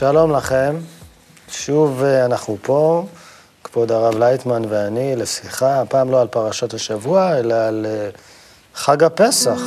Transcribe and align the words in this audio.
שלום 0.00 0.32
לכם, 0.32 0.76
שוב 1.48 2.02
אה, 2.04 2.24
אנחנו 2.24 2.56
פה, 2.62 3.06
כבוד 3.64 3.92
הרב 3.92 4.18
לייטמן 4.18 4.62
ואני, 4.68 5.16
לשיחה, 5.16 5.80
הפעם 5.80 6.10
לא 6.10 6.20
על 6.20 6.26
פרשת 6.28 6.74
השבוע, 6.74 7.38
אלא 7.38 7.54
על 7.54 7.86
אה, 7.88 8.08
חג 8.74 9.04
הפסח. 9.04 9.60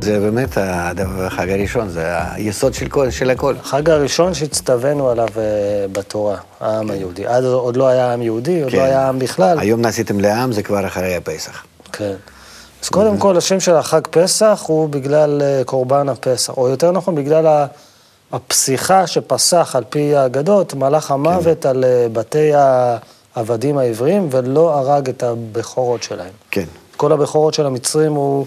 זה 0.00 0.20
באמת 0.20 0.48
החג 1.26 1.50
הראשון, 1.50 1.88
זה 1.88 2.32
היסוד 2.32 2.74
של, 2.74 2.88
כל, 2.88 3.10
של 3.10 3.30
הכל. 3.30 3.54
החג 3.60 3.90
הראשון 3.90 4.34
שהצטווינו 4.34 5.10
עליו 5.10 5.28
אה, 5.36 5.86
בתורה, 5.92 6.36
העם 6.60 6.90
היהודי. 6.90 7.26
אז 7.26 7.44
עוד 7.44 7.76
לא 7.76 7.88
היה 7.88 8.12
עם 8.12 8.22
יהודי, 8.22 8.62
עוד 8.62 8.72
לא 8.72 8.82
היה 8.82 9.08
עם 9.08 9.18
בכלל. 9.18 9.58
היום 9.58 9.80
נעשיתם 9.80 10.20
לעם, 10.20 10.52
זה 10.52 10.62
כבר 10.62 10.86
אחרי 10.86 11.16
הפסח. 11.16 11.64
כן. 11.92 12.14
אז 12.82 12.88
קודם 12.88 13.18
כל, 13.18 13.36
השם 13.36 13.60
של 13.60 13.74
החג 13.76 14.00
פסח 14.10 14.64
הוא 14.66 14.88
בגלל 14.88 15.42
אה, 15.42 15.62
קורבן 15.64 16.08
הפסח, 16.08 16.56
או 16.56 16.68
יותר 16.68 16.90
נכון, 16.92 17.14
בגלל 17.14 17.46
ה- 17.46 17.66
הפסיכה 18.32 19.06
שפסח 19.06 19.72
על 19.76 19.84
פי 19.88 20.16
האגדות, 20.16 20.74
מלאך 20.74 21.10
המוות 21.10 21.66
על 21.66 21.84
אה, 21.84 22.06
בתי 22.12 22.50
העבדים 23.34 23.78
העבריים, 23.78 24.28
ולא 24.30 24.78
הרג 24.78 25.08
את 25.08 25.22
הבכורות 25.22 26.02
שלהם. 26.02 26.32
כן. 26.50 26.64
כל 26.96 27.12
הבכורות 27.12 27.54
של 27.54 27.66
המצרים 27.66 28.12
הוא 28.12 28.46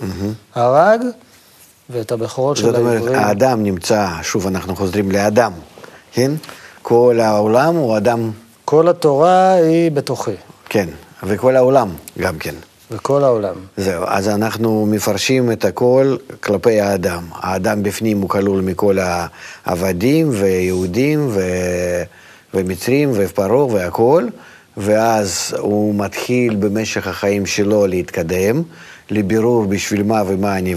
הרג, 0.55 1.01
ואת 1.89 2.11
הבכורות 2.11 2.57
של 2.57 2.63
זאת 2.65 2.75
אומרת. 2.75 3.11
האדם 3.15 3.63
נמצא, 3.63 4.07
שוב 4.21 4.47
אנחנו 4.47 4.75
חוזרים 4.75 5.11
לאדם, 5.11 5.51
כן? 6.13 6.31
כל 6.81 7.19
העולם 7.21 7.75
הוא 7.75 7.97
אדם, 7.97 8.31
כל 8.65 8.87
התורה 8.89 9.53
היא 9.53 9.91
בתוכי, 9.91 10.31
כן, 10.69 10.89
וכל 11.23 11.55
העולם 11.55 11.89
גם 12.19 12.37
כן. 12.37 12.55
וכל 12.93 13.23
העולם. 13.23 13.55
זהו, 13.77 14.03
אז 14.07 14.29
אנחנו 14.29 14.85
מפרשים 14.85 15.51
את 15.51 15.65
הכל 15.65 16.15
כלפי 16.43 16.81
האדם. 16.81 17.23
האדם 17.31 17.83
בפנים 17.83 18.21
הוא 18.21 18.29
כלול 18.29 18.61
מכל 18.61 18.97
העבדים 19.65 20.29
ויהודים 20.31 21.27
ו... 21.29 21.41
ומצרים 22.53 23.11
ופרעה 23.13 23.65
והכול, 23.65 24.29
ואז 24.77 25.55
הוא 25.59 25.95
מתחיל 25.95 26.55
במשך 26.55 27.07
החיים 27.07 27.45
שלו 27.45 27.87
להתקדם, 27.87 28.61
לבירור 29.09 29.65
בשביל 29.65 30.03
מה 30.03 30.23
ומה 30.27 30.57
אני, 30.57 30.75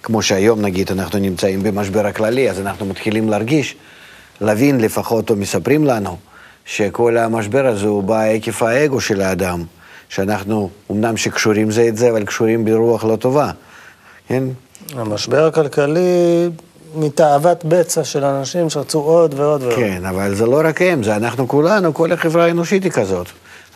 וכמו 0.00 0.22
שהיום 0.22 0.60
נגיד 0.60 0.90
אנחנו 0.90 1.18
נמצאים 1.18 1.62
במשבר 1.62 2.06
הכללי, 2.06 2.50
אז 2.50 2.60
אנחנו 2.60 2.86
מתחילים 2.86 3.28
להרגיש, 3.28 3.76
להבין 4.40 4.80
לפחות, 4.80 5.30
או 5.30 5.36
מספרים 5.36 5.84
לנו, 5.84 6.16
שכל 6.64 7.16
המשבר 7.16 7.66
הזה 7.66 7.86
הוא 7.86 8.02
בא 8.02 8.22
עקב 8.22 8.64
האגו 8.64 9.00
של 9.00 9.20
האדם. 9.20 9.64
שאנחנו 10.14 10.70
אמנם 10.90 11.16
שקשורים 11.16 11.70
זה 11.70 11.88
את 11.88 11.96
זה, 11.96 12.10
אבל 12.10 12.24
קשורים 12.24 12.64
ברוח 12.64 13.04
לא 13.04 13.16
טובה, 13.16 13.50
כן? 14.28 14.44
המשבר 14.96 15.46
הכלכלי 15.46 16.48
מתאוות 16.94 17.64
בצע 17.64 18.04
של 18.04 18.24
אנשים 18.24 18.70
שרצו 18.70 18.98
עוד 18.98 19.34
ועוד 19.34 19.62
ועוד. 19.62 19.74
כן, 19.76 20.04
אבל 20.04 20.34
זה 20.34 20.46
לא 20.46 20.60
רק 20.64 20.82
הם, 20.82 21.02
זה 21.02 21.16
אנחנו 21.16 21.48
כולנו, 21.48 21.94
כל 21.94 22.12
החברה 22.12 22.44
האנושית 22.44 22.84
היא 22.84 22.92
כזאת. 22.92 23.26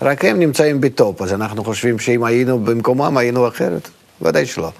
רק 0.02 0.24
הם 0.24 0.38
נמצאים 0.38 0.80
בטופ, 0.80 1.22
אז 1.22 1.32
אנחנו 1.32 1.64
חושבים 1.64 1.98
שאם 1.98 2.24
היינו 2.24 2.58
במקומם 2.58 3.16
היינו 3.16 3.48
אחרת, 3.48 3.88
ודאי 4.22 4.46
שלא. 4.46 4.70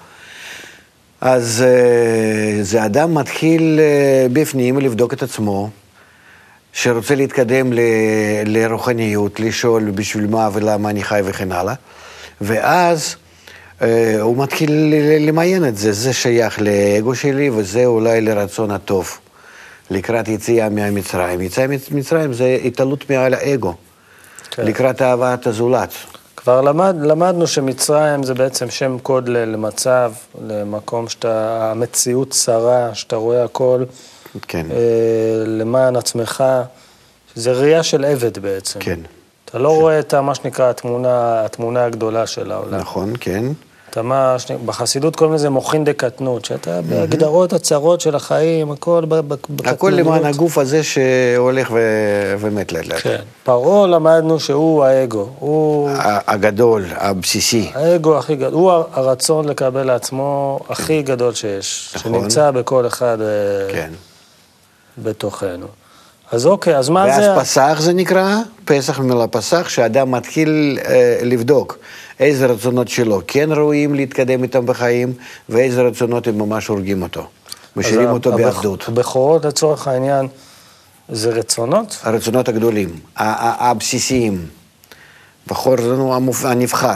אז 1.21 1.63
אה, 1.67 2.63
זה 2.63 2.85
אדם 2.85 3.13
מתחיל 3.13 3.79
אה, 3.79 4.27
בפנים 4.33 4.79
לבדוק 4.79 5.13
את 5.13 5.23
עצמו, 5.23 5.69
שרוצה 6.73 7.15
להתקדם 7.15 7.73
ל- 7.73 7.79
לרוחניות, 8.45 9.39
לשאול 9.39 9.91
בשביל 9.91 10.27
מה 10.27 10.49
ולמה 10.53 10.89
אני 10.89 11.03
חי 11.03 11.21
וכן 11.25 11.51
הלאה, 11.51 11.73
ואז 12.41 13.15
אה, 13.81 14.21
הוא 14.21 14.37
מתחיל 14.43 14.71
ל- 14.71 15.27
למיין 15.27 15.67
את 15.67 15.77
זה, 15.77 15.91
זה 15.91 16.13
שייך 16.13 16.59
לאגו 16.61 17.15
שלי 17.15 17.49
וזה 17.49 17.85
אולי 17.85 18.21
לרצון 18.21 18.71
הטוב, 18.71 19.17
לקראת 19.91 20.27
יציאה 20.27 20.69
מהמצרים. 20.69 21.41
יציאה 21.41 21.67
ממצרים 21.91 22.33
זה 22.33 22.57
התעלות 22.65 23.09
מעל 23.09 23.33
האגו, 23.33 23.73
כן. 24.51 24.65
לקראת 24.65 25.01
אהבת 25.01 25.47
הזולת. 25.47 25.93
כבר 26.35 26.61
למד, 26.61 26.95
למדנו 27.01 27.47
שמצרים 27.47 28.23
זה 28.23 28.33
בעצם 28.33 28.69
שם 28.69 28.97
קוד 29.03 29.29
למצב, 29.29 30.11
למקום 30.47 31.09
שאתה, 31.09 31.59
המציאות 31.71 32.29
צרה, 32.29 32.89
שאתה 32.95 33.15
רואה 33.15 33.43
הכל 33.43 33.83
כן, 34.47 34.65
אה, 34.71 34.77
למען 35.45 35.95
עצמך, 35.95 36.43
זה 37.35 37.51
ראייה 37.51 37.83
של 37.83 38.05
עבד 38.05 38.39
בעצם. 38.39 38.79
כן, 38.79 38.99
אתה 39.45 39.59
לא 39.59 39.69
רואה 39.75 39.99
את 39.99 40.13
מה 40.13 40.35
שנקרא 40.35 40.69
התמונה, 40.69 41.41
התמונה 41.45 41.85
הגדולה 41.85 42.27
של 42.27 42.51
העולם. 42.51 42.79
נכון, 42.79 43.13
כן. 43.19 43.45
אתה 43.89 44.01
מה, 44.01 44.35
שני- 44.39 44.57
בחסידות 44.57 45.15
קוראים 45.15 45.35
לזה 45.35 45.49
מוחין 45.49 45.83
דקטנות, 45.83 46.45
שאתה 46.45 46.81
בהגדרות 46.81 47.53
הצרות 47.53 48.01
של 48.01 48.15
החיים, 48.15 48.71
הכל 48.71 49.05
ב- 49.07 49.15
ב- 49.15 49.27
בקטנוניות. 49.29 49.67
הכל 49.77 49.89
למען 49.95 50.25
הגוף 50.25 50.57
הזה 50.57 50.83
שהולך 50.83 51.71
ו- 51.71 52.35
ומת 52.39 52.71
לאט 52.71 52.85
לאט. 52.87 52.99
כן. 53.01 53.21
פרעה 53.43 53.87
למדנו 53.87 54.39
שהוא 54.39 54.83
האגו, 54.83 55.29
הוא 55.39 55.89
הגדול, 56.27 56.85
הבסיסי. 56.95 57.71
האגו 57.73 58.17
הכי 58.17 58.35
גדול, 58.35 58.53
הוא 58.53 58.71
הרצון 58.93 59.47
לקבל 59.47 59.83
לעצמו 59.83 60.59
הכי 60.69 61.01
גדול 61.01 61.33
שיש, 61.33 61.93
נכון. 61.95 62.13
שנמצא 62.13 62.51
בכל 62.51 62.87
אחד 62.87 63.17
אה, 63.21 63.27
כן. 63.73 63.91
בתוכנו. 65.03 65.65
אז 66.31 66.45
אוקיי, 66.45 66.77
אז 66.77 66.89
מה 66.89 67.05
ואז 67.07 67.15
זה... 67.23 67.35
פסח 67.41 67.77
זה 67.81 67.93
נקרא, 67.93 68.35
פסח 68.65 68.99
מילה 68.99 69.27
פסח, 69.27 69.69
שאדם 69.69 70.11
מתחיל 70.11 70.79
אה, 70.85 71.19
לבדוק 71.23 71.77
איזה 72.19 72.45
רצונות 72.45 72.87
שלו 72.87 73.21
כן 73.27 73.49
ראויים 73.51 73.95
להתקדם 73.95 74.43
איתם 74.43 74.65
בחיים, 74.65 75.13
ואיזה 75.49 75.81
רצונות 75.81 76.27
הם 76.27 76.37
ממש 76.39 76.67
הורגים 76.67 77.01
אותו. 77.01 77.27
משאירים 77.75 78.09
אותו 78.09 78.33
הבכ- 78.33 78.37
בעבדות. 78.37 78.85
הבכורות 78.87 79.45
לצורך 79.45 79.87
העניין 79.87 80.27
זה 81.09 81.29
רצונות? 81.29 81.97
הרצונות 82.03 82.47
הגדולים, 82.49 82.89
הבסיסיים. 83.15 84.45
בחור 85.47 85.75
זה 86.31 86.49
הנבחר. 86.49 86.93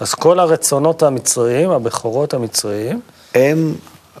אז 0.00 0.14
כל 0.14 0.38
הרצונות 0.40 1.02
המצריים, 1.02 1.70
הבכורות 1.70 2.34
המצריים, 2.34 3.00
הם... 3.34 3.74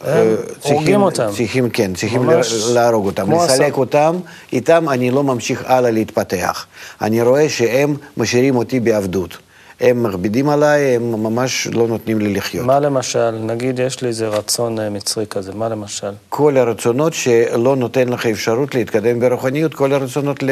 אה, 0.06 0.34
הורגים 0.62 1.02
אותם. 1.02 1.28
צריכים, 1.36 1.70
כן, 1.70 1.94
צריכים 1.94 2.22
ממש 2.22 2.52
לה- 2.52 2.74
להרוג 2.74 3.06
אותם, 3.06 3.32
לסלק. 3.32 3.76
אותם, 3.76 4.16
איתם 4.52 4.88
אני 4.88 5.10
לא 5.10 5.24
ממשיך 5.24 5.62
הלאה 5.66 5.90
להתפתח. 5.90 6.66
אני 7.02 7.22
רואה 7.22 7.48
שהם 7.48 7.94
משאירים 8.16 8.56
אותי 8.56 8.80
בעבדות. 8.80 9.36
הם 9.80 10.02
מכבידים 10.02 10.48
עליי, 10.48 10.96
הם 10.96 11.12
ממש 11.22 11.66
לא 11.72 11.88
נותנים 11.88 12.18
לי 12.18 12.34
לחיות. 12.34 12.66
מה 12.66 12.80
למשל, 12.80 13.30
נגיד 13.30 13.78
יש 13.78 14.02
לי 14.02 14.08
איזה 14.08 14.28
רצון 14.28 14.78
אה, 14.78 14.90
מצרי 14.90 15.26
כזה, 15.26 15.52
מה 15.54 15.68
למשל? 15.68 16.10
כל 16.28 16.56
הרצונות 16.56 17.14
שלא 17.14 17.76
נותן 17.76 18.08
לך 18.08 18.26
אפשרות 18.26 18.74
להתקדם 18.74 19.20
ברוחניות, 19.20 19.74
כל 19.74 19.92
הרצונות 19.92 20.42
ל... 20.42 20.50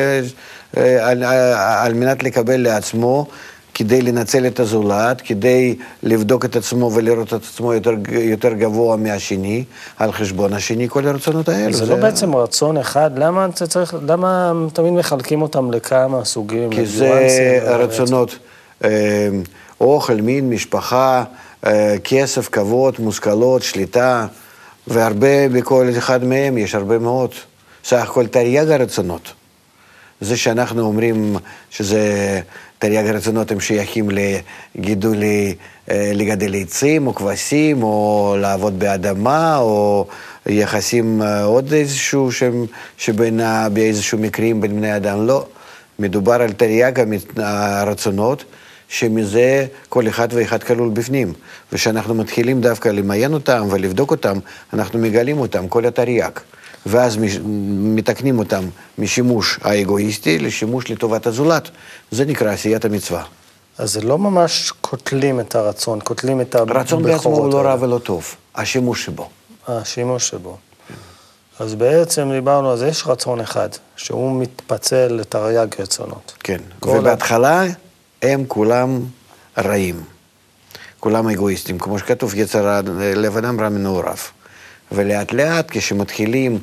אה, 0.77 1.11
על, 1.11 1.25
על 1.85 1.95
מנת 1.95 2.23
לקבל 2.23 2.57
לעצמו, 2.61 3.27
כדי 3.79 4.03
לנצל 4.03 4.47
את 4.47 4.61
הזולת, 4.61 5.21
כדי 5.21 5.77
לבדוק 6.03 6.45
את 6.45 6.57
עצמו 6.57 6.91
ולראות 6.95 7.29
את 7.29 7.33
עצמו 7.33 7.73
יותר, 7.73 7.95
יותר 8.11 8.53
גבוה 8.53 8.97
מהשני, 8.97 9.65
על 9.97 10.13
חשבון 10.13 10.53
השני, 10.53 10.89
כל 10.89 11.07
הרצונות 11.07 11.49
האלו. 11.49 11.73
זה 11.73 11.87
לא 11.87 11.97
בעצם 11.97 12.37
רצון 12.37 12.77
אחד, 12.77 13.11
למה 13.19 13.47
אתה 13.47 13.67
צריך, 13.67 13.95
למה 14.07 14.53
תמיד 14.73 14.93
מחלקים 14.93 15.43
אותם 15.43 15.71
לכמה 15.71 16.25
סוגים? 16.25 16.71
כי 16.71 16.87
זה 16.87 17.59
רצונות, 17.67 18.39
אה, 18.85 19.29
אוכל, 19.81 20.21
מין, 20.21 20.51
משפחה, 20.51 21.25
אה, 21.67 21.97
כסף, 22.05 22.49
כבוד, 22.49 22.95
מושכלות, 22.99 23.63
שליטה, 23.63 24.27
והרבה 24.87 25.49
בכל 25.49 25.89
אחד 25.99 26.25
מהם 26.25 26.59
יש 26.59 26.75
הרבה 26.75 26.99
מאוד. 26.99 27.31
סך 27.85 28.03
הכל 28.03 28.27
תרי"ג 28.27 28.71
הרצונות. 28.71 29.38
זה 30.21 30.37
שאנחנו 30.37 30.83
אומרים 30.83 31.37
שזה 31.71 32.41
תרי"ג 32.79 33.07
הרצונות 33.07 33.51
הם 33.51 33.61
שייכים 33.61 34.09
לגידול, 34.11 35.17
אה, 35.91 36.13
לגדל 36.15 36.55
עצים 36.55 37.07
או 37.07 37.15
כבשים, 37.15 37.83
או 37.83 38.37
לעבוד 38.41 38.79
באדמה, 38.79 39.59
או 39.59 40.07
יחסים 40.47 41.23
אה, 41.23 41.43
עוד 41.43 41.73
איזשהו 41.73 42.33
שהם, 42.33 42.67
שבין, 42.97 43.41
באיזשהו 43.73 44.19
מקרים 44.19 44.61
בין 44.61 44.77
בני 44.77 44.97
אדם. 44.97 45.27
לא, 45.27 45.47
מדובר 45.99 46.43
על 46.43 46.53
תרי"ג 46.53 46.93
הרצונות, 47.37 48.45
שמזה 48.89 49.67
כל 49.89 50.09
אחד 50.09 50.29
ואחד 50.31 50.63
כלול 50.63 50.91
בפנים. 50.91 51.33
וכשאנחנו 51.73 52.15
מתחילים 52.15 52.61
דווקא 52.61 52.89
למיין 52.89 53.35
אותם 53.35 53.67
ולבדוק 53.71 54.11
אותם, 54.11 54.39
אנחנו 54.73 54.99
מגלים 54.99 55.39
אותם, 55.39 55.69
כל 55.69 55.87
התרי"ג. 55.87 56.31
ואז 56.89 57.19
מתקנים 57.95 58.39
אותם 58.39 58.65
משימוש 58.99 59.59
האגואיסטי 59.63 60.39
לשימוש 60.39 60.91
לטובת 60.91 61.27
הזולת. 61.27 61.71
זה 62.11 62.25
נקרא 62.25 62.53
עשיית 62.53 62.85
המצווה. 62.85 63.25
אז 63.79 63.93
זה 63.93 64.01
לא 64.01 64.19
ממש 64.19 64.73
קוטלים 64.81 65.41
את 65.41 65.55
הרצון, 65.55 66.01
קוטלים 66.01 66.41
את 66.41 66.55
הבכורות. 66.55 66.83
רצון 66.83 67.03
בעצמו 67.03 67.37
הוא 67.37 67.53
לא. 67.53 67.61
רע 67.61 67.77
ולא 67.81 67.99
טוב, 67.99 68.35
השימוש 68.55 69.05
שבו. 69.05 69.29
השימוש 69.69 70.29
שבו. 70.29 70.57
אז 71.59 71.75
בעצם 71.75 72.31
דיברנו, 72.33 72.73
אז 72.73 72.83
יש 72.83 73.07
רצון 73.07 73.41
אחד, 73.41 73.69
שהוא 73.97 74.43
מתפצל 74.43 75.07
לתרי"ג 75.07 75.69
רצונות. 75.79 76.35
כן, 76.41 76.59
ובהתחלה 76.83 77.65
הם 78.23 78.45
כולם 78.49 79.01
רעים. 79.59 80.03
כולם 81.01 81.29
אגואיסטים, 81.29 81.79
כמו 81.79 81.99
שכתוב, 81.99 82.35
יצר 82.35 82.81
לב 83.17 83.37
אדם 83.37 83.61
רע 83.61 83.69
מנעוריו. 83.69 84.17
ולאט 84.93 85.33
לאט 85.33 85.67
כשמתחילים 85.71 86.59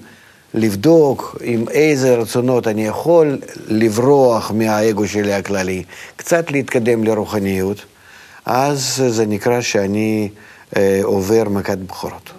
לבדוק 0.56 1.38
עם 1.42 1.66
איזה 1.70 2.16
רצונות 2.16 2.68
אני 2.68 2.86
יכול 2.86 3.38
לברוח 3.68 4.52
מהאגו 4.52 5.08
שלי 5.08 5.34
הכללי, 5.34 5.84
קצת 6.16 6.52
להתקדם 6.52 7.04
לרוחניות, 7.04 7.86
אז 8.46 9.04
זה 9.08 9.26
נקרא 9.26 9.62
שאני 9.62 10.30
אה, 10.78 11.00
עובר 11.04 11.44
מכת 11.50 11.78
בכורות. 11.78 12.32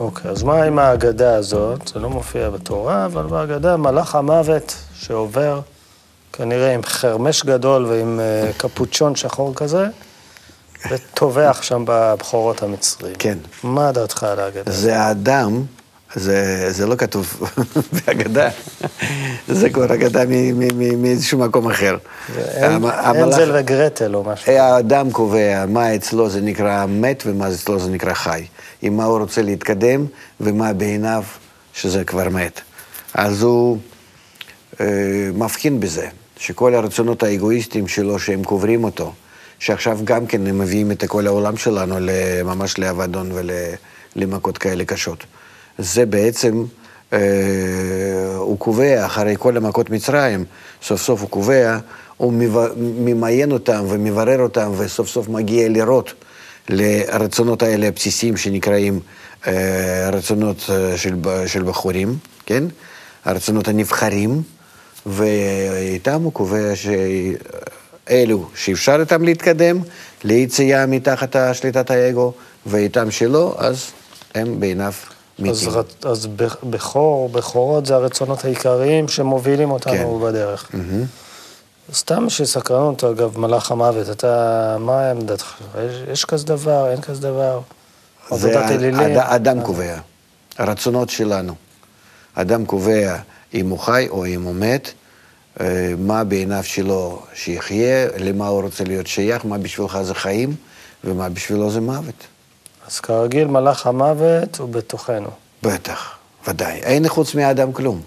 אוקיי, 0.00 0.30
אז 0.30 0.42
מה 0.42 0.62
עם 0.62 0.78
ההגדה 0.78 1.34
הזאת? 1.36 1.88
זה 1.88 2.00
לא 2.00 2.10
מופיע 2.10 2.50
בתורה, 2.50 3.04
אבל 3.04 3.26
בהגדה 3.26 3.76
מלאך 3.76 4.14
המוות 4.14 4.76
שעובר 4.94 5.60
כנראה 6.32 6.74
עם 6.74 6.82
חרמש 6.82 7.44
גדול 7.44 7.86
ועם 7.86 8.20
uh, 8.20 8.58
קפוצ'ון 8.58 9.16
שחור 9.16 9.54
כזה, 9.54 9.86
וטובח 10.90 11.62
שם 11.62 11.84
בבכורות 11.86 12.62
המצרים. 12.62 13.14
כן. 13.18 13.38
מה 13.62 13.92
דעתך 13.92 14.22
על 14.22 14.40
ההגדה? 14.40 14.72
זה 14.72 15.00
האדם, 15.00 15.62
זה, 16.14 16.66
זה 16.70 16.86
לא 16.86 16.96
כתוב 16.96 17.50
בהגדה, 18.06 18.48
זה 19.48 19.70
כבר 19.70 19.94
אגדה 19.94 20.22
מאיזשהו 20.96 21.38
מקום 21.38 21.70
אחר. 21.70 21.96
אנזל 23.04 23.50
וגרטל 23.54 24.14
או 24.14 24.24
משהו. 24.24 24.52
האדם 24.52 25.10
קובע 25.10 25.64
מה 25.68 25.94
אצלו 25.94 26.30
זה 26.30 26.40
נקרא 26.40 26.86
מת 26.86 27.22
ומה 27.26 27.48
אצלו 27.48 27.78
זה 27.78 27.90
נקרא 27.90 28.14
חי. 28.14 28.46
עם 28.82 28.96
מה 28.96 29.04
הוא 29.04 29.18
רוצה 29.18 29.42
להתקדם 29.42 30.06
ומה 30.40 30.72
בעיניו 30.72 31.24
שזה 31.74 32.04
כבר 32.04 32.28
מת. 32.28 32.60
אז 33.14 33.42
הוא 33.42 33.78
אה, 34.80 34.86
מבחין 35.34 35.80
בזה. 35.80 36.08
שכל 36.42 36.74
הרצונות 36.74 37.22
האגואיסטיים 37.22 37.88
שלו, 37.88 38.18
שהם 38.18 38.44
קוברים 38.44 38.84
אותו, 38.84 39.12
שעכשיו 39.58 39.98
גם 40.04 40.26
כן 40.26 40.46
הם 40.46 40.58
מביאים 40.58 40.90
את 40.90 41.04
כל 41.04 41.26
העולם 41.26 41.56
שלנו 41.56 41.94
ממש 42.44 42.78
לאבדון 42.78 43.30
ולמכות 44.16 44.58
כאלה 44.58 44.84
קשות. 44.84 45.24
זה 45.78 46.06
בעצם, 46.06 46.64
אה, 47.12 47.18
הוא 48.36 48.58
קובע, 48.58 49.06
אחרי 49.06 49.34
כל 49.38 49.56
המכות 49.56 49.90
מצרים, 49.90 50.44
סוף 50.82 51.02
סוף 51.02 51.20
הוא 51.20 51.30
קובע, 51.30 51.78
הוא 52.16 52.32
ממיין 52.76 53.52
אותם 53.52 53.84
ומברר 53.88 54.40
אותם, 54.40 54.72
וסוף 54.76 55.08
סוף 55.08 55.28
מגיע 55.28 55.68
לראות 55.68 56.12
לרצונות 56.68 57.62
האלה 57.62 57.86
הבסיסיים 57.86 58.36
שנקראים 58.36 59.00
אה, 59.46 60.10
רצונות 60.12 60.66
אה, 60.70 60.96
של, 60.96 61.14
של 61.46 61.62
בחורים, 61.62 62.16
כן? 62.46 62.64
הרצונות 63.24 63.68
הנבחרים. 63.68 64.42
ואיתם 65.06 66.22
הוא 66.22 66.32
קובע 66.32 66.72
שאלו 66.76 68.48
שאפשר 68.54 68.96
איתם 69.00 69.24
להתקדם 69.24 69.78
ליציאה 70.24 70.86
מתחת 70.86 71.36
שליטת 71.52 71.90
האגו, 71.90 72.32
ואיתם 72.66 73.10
שלא, 73.10 73.54
אז 73.58 73.90
הם 74.34 74.60
בעיניו 74.60 74.92
מתים. 75.38 75.68
אז, 75.68 75.78
אז 76.02 76.26
בכור, 76.62 77.28
בכורות 77.28 77.86
זה 77.86 77.94
הרצונות 77.94 78.44
העיקריים 78.44 79.08
שמובילים 79.08 79.70
אותנו 79.70 80.18
כן. 80.20 80.26
בדרך. 80.26 80.70
Mm-hmm. 80.72 81.94
סתם 81.94 82.26
בשביל 82.26 82.48
סקרנות, 82.48 83.04
אגב, 83.04 83.38
מלאך 83.38 83.70
המוות, 83.70 84.10
אתה, 84.10 84.76
מה 84.80 85.10
עמדתך? 85.10 85.54
יש, 85.88 85.96
יש 86.12 86.24
כזה 86.24 86.46
דבר, 86.46 86.90
אין 86.90 87.00
כזה 87.00 87.20
דבר? 87.20 87.60
זה 88.30 88.66
אד, 88.66 89.16
אדם 89.16 89.62
קובע, 89.62 89.98
הרצונות 90.58 91.10
שלנו. 91.10 91.54
אדם 92.34 92.66
קובע 92.66 93.16
אם 93.54 93.68
הוא 93.68 93.78
חי 93.78 94.06
או 94.10 94.26
אם 94.26 94.42
הוא 94.42 94.54
מת, 94.54 94.92
אה, 95.60 95.94
מה 95.98 96.24
בעיניו 96.24 96.64
שלו 96.64 97.22
שיחיה, 97.34 98.06
למה 98.18 98.48
הוא 98.48 98.62
רוצה 98.62 98.84
להיות 98.84 99.06
שייך, 99.06 99.44
מה 99.44 99.58
בשבילך 99.58 100.02
זה 100.02 100.14
חיים 100.14 100.54
ומה 101.04 101.28
בשבילו 101.28 101.70
זה 101.70 101.80
מוות. 101.80 102.26
אז 102.86 103.00
כרגיל 103.00 103.46
מלאך 103.46 103.86
המוות 103.86 104.58
הוא 104.58 104.68
בתוכנו. 104.68 105.28
בטח, 105.62 106.14
ודאי. 106.48 106.78
אין 106.78 107.08
חוץ 107.08 107.34
מהאדם 107.34 107.72
כלום. 107.72 108.00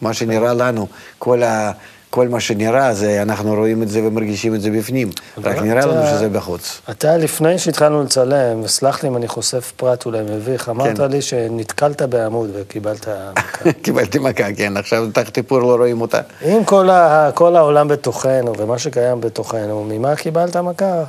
מה 0.00 0.14
שנראה 0.14 0.54
לנו, 0.54 0.86
כל 1.18 1.42
ה... 1.42 1.72
כל 2.10 2.28
מה 2.28 2.40
שנראה, 2.40 2.94
זה, 2.94 3.22
אנחנו 3.22 3.54
רואים 3.54 3.82
את 3.82 3.88
זה 3.88 4.02
ומרגישים 4.02 4.54
את 4.54 4.60
זה 4.60 4.70
בפנים, 4.70 5.10
רק 5.38 5.58
נראה 5.58 5.86
לנו 5.86 6.06
שזה 6.06 6.28
בחוץ. 6.28 6.80
אתה, 6.90 7.16
לפני 7.16 7.58
שהתחלנו 7.58 8.02
לצלם, 8.02 8.60
וסלח 8.64 9.02
לי 9.02 9.08
אם 9.08 9.16
אני 9.16 9.28
חושף 9.28 9.72
פרט 9.76 10.06
אולי 10.06 10.22
מביך, 10.22 10.68
אמרת 10.68 10.96
כן. 10.96 11.10
לי 11.10 11.22
שנתקלת 11.22 12.02
בעמוד 12.02 12.50
וקיבלת 12.54 13.08
מכה. 13.08 13.72
קיבלתי 13.82 14.18
מכה, 14.18 14.52
כן, 14.52 14.76
עכשיו 14.76 15.06
תחת 15.12 15.36
איפור 15.38 15.58
לא 15.58 15.76
רואים 15.76 16.00
אותה. 16.00 16.20
אם 16.44 16.64
כל, 16.64 16.90
ה, 16.90 17.30
כל 17.34 17.56
העולם 17.56 17.88
בתוכנו, 17.88 18.52
ומה 18.58 18.78
שקיים 18.78 19.20
בתוכנו, 19.20 19.84
ממה 19.88 20.16
קיבלת 20.16 20.56
מכה? 20.56 21.04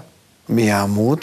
מהעמוד? 0.50 1.19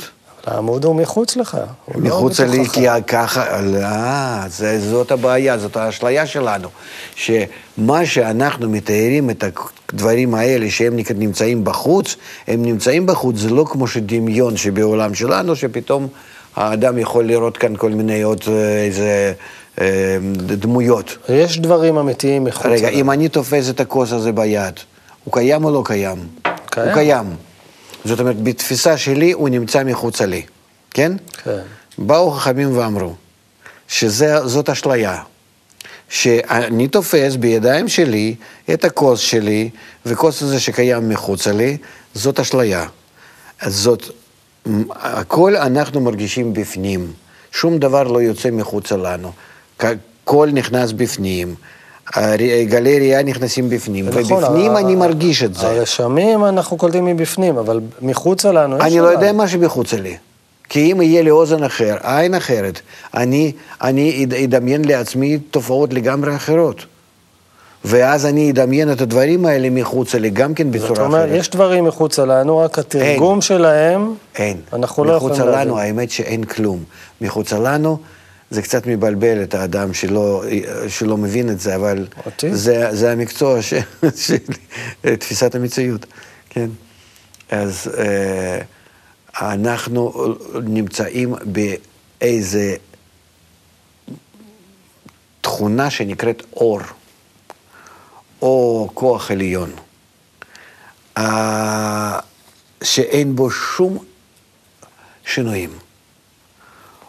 העמוד 0.47 0.85
הוא 0.85 0.97
מחוץ 0.97 1.37
לך. 1.37 1.59
לא 1.95 2.01
מחוץ 2.01 2.41
לי, 2.41 2.69
כי 2.69 2.87
ככה, 3.07 3.61
לא, 3.61 4.49
זאת 4.79 5.11
הבעיה, 5.11 5.59
זאת 5.59 5.77
האשליה 5.77 6.27
שלנו. 6.27 6.69
שמה 7.15 8.07
שאנחנו 8.07 8.71
מתארים 8.71 9.31
את 9.31 9.45
הדברים 9.93 10.35
האלה, 10.35 10.71
שהם 10.71 10.97
נמצאים 11.15 11.65
בחוץ, 11.65 12.17
הם 12.49 12.63
נמצאים 12.63 13.07
בחוץ, 13.07 13.37
זה 13.37 13.51
לא 13.51 13.65
כמו 13.69 13.87
שדמיון 13.87 14.57
שבעולם 14.57 15.15
שלנו, 15.15 15.57
שפתאום 15.57 16.09
האדם 16.57 16.99
יכול 16.99 17.25
לראות 17.25 17.57
כאן 17.57 17.77
כל 17.77 17.91
מיני 17.91 18.23
עוד 18.23 18.41
אה, 18.49 18.85
איזה... 18.85 19.33
אה, 19.81 20.17
דמויות. 20.37 21.17
יש 21.29 21.59
דברים 21.59 21.99
אמיתיים 21.99 22.45
מחוץ. 22.45 22.67
רגע, 22.67 22.89
אם 22.89 23.11
אני 23.11 23.29
תופס 23.29 23.71
את 23.71 23.81
הכוס 23.81 24.13
הזה 24.13 24.33
ביד, 24.33 24.75
הוא 25.25 25.33
קיים 25.33 25.65
או 25.65 25.71
לא 25.71 25.83
קיים? 25.85 26.19
קיים. 26.71 26.87
הוא 26.87 26.95
קיים. 26.95 27.27
זאת 28.05 28.21
אומרת, 28.21 28.43
בתפיסה 28.43 28.97
שלי 28.97 29.33
הוא 29.33 29.49
נמצא 29.49 29.85
מחוצה 29.85 30.27
לי, 30.27 30.43
כן? 30.91 31.13
כן. 31.43 31.61
באו 31.99 32.31
חכמים 32.31 32.77
ואמרו 32.79 33.15
שזאת 33.89 34.69
אשליה, 34.69 35.23
שאני 36.09 36.89
תופס 36.89 37.37
בידיים 37.37 37.89
שלי 37.89 38.35
את 38.75 38.85
הכוס 38.85 39.21
שלי, 39.21 39.71
וכוס 40.07 40.43
הזה 40.43 40.61
שקיים 40.61 41.09
מחוצה 41.09 41.53
לי, 41.53 41.77
זאת 42.15 42.41
אשליה. 42.41 42.87
זאת, 43.67 44.05
הכל 44.91 45.57
אנחנו 45.57 46.01
מרגישים 46.01 46.53
בפנים, 46.53 47.13
שום 47.53 47.79
דבר 47.79 48.03
לא 48.03 48.23
יוצא 48.23 48.51
מחוצה 48.51 48.97
לנו. 48.97 49.33
הכל 49.81 50.49
נכנס 50.53 50.93
בפנים, 50.93 51.55
גלי 52.69 52.99
ראייה 52.99 53.23
נכנסים 53.23 53.71
בפנים, 53.71 54.09
נכון, 54.09 54.33
ובפנים 54.33 54.77
אני 54.77 54.95
מרגיש 54.95 55.43
את 55.43 55.55
זה. 55.55 55.67
הרשמים 55.67 56.45
אנחנו 56.45 56.77
קולטים 56.77 57.05
מבפנים, 57.05 57.59
אבל 57.59 57.81
מחוצה 58.03 58.53
לנו 58.53 58.77
יש... 58.77 58.83
אני 58.83 59.01
לא 59.01 59.07
יודע 59.07 59.33
מה 59.33 59.49
שמחוצה 59.49 59.97
לי. 59.97 60.17
כי 60.69 60.93
אם 60.93 61.03
יהיה 61.03 61.23
לי 61.23 61.31
אוזן 61.31 61.63
אחר, 61.63 61.97
עין 62.03 62.35
אחרת, 62.35 62.81
אני, 63.15 63.53
אני 63.83 64.27
אדמיין 64.45 64.85
לעצמי 64.85 65.39
תופעות 65.39 65.95
לגמרי 65.95 66.37
אחרות. 66.37 66.85
ואז 67.85 68.27
אני 68.27 68.51
אדמיין 68.51 68.93
את 68.93 69.01
הדברים 69.01 69.47
האלה 69.47 69.71
מחוצה 69.71 70.19
לי, 70.19 70.31
גם 70.31 70.55
כן 70.55 70.71
בצורה 70.71 70.93
אחרת. 70.93 70.97
זאת 70.97 71.07
אומרת, 71.07 71.29
יש 71.33 71.51
דברים 71.51 71.85
מחוצה 71.85 72.25
לנו, 72.25 72.59
רק 72.59 72.79
התרגום 72.79 73.33
אין, 73.33 73.41
שלהם, 73.41 74.15
אין. 74.37 74.57
אנחנו 74.73 75.05
לא 75.05 75.13
יכולים 75.13 75.37
להבין. 75.37 75.49
מחוצה 75.49 75.65
לנו, 75.65 75.79
האמת 75.79 76.11
שאין 76.11 76.45
כלום. 76.45 76.85
מחוצה 77.21 77.59
לנו... 77.59 77.99
זה 78.51 78.63
קצת 78.63 78.87
מבלבל 78.87 79.43
את 79.43 79.55
האדם 79.55 79.95
שלא, 79.95 80.45
שלא 80.89 81.17
מבין 81.17 81.51
את 81.51 81.61
זה, 81.61 81.77
אבל 81.77 82.07
זה, 82.53 82.89
זה 82.93 83.13
המקצוע 83.13 83.63
ש, 83.63 83.75
של 84.27 84.37
תפיסת 85.19 85.55
המציאות, 85.55 86.07
כן? 86.51 86.71
אז 87.51 87.91
אה, 87.99 88.61
אנחנו 89.41 90.35
נמצאים 90.63 91.35
באיזה 92.21 92.77
תכונה 95.41 95.91
שנקראת 95.91 96.43
אור, 96.53 96.81
או 98.43 98.91
כוח 98.95 99.31
עליון, 99.31 99.73
אה, 101.19 102.19
שאין 102.83 103.37
בו 103.37 103.51
שום 103.51 104.05
שינויים. 105.25 105.71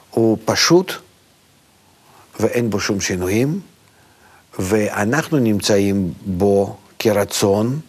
הוא 0.09 0.37
פשוט 0.45 0.93
ואין 2.39 2.69
בו 2.69 2.79
שום 2.79 3.01
שינויים, 3.01 3.59
ואנחנו 4.59 5.37
נמצאים 5.37 6.13
בו 6.25 6.75
כרצון, 6.99 7.79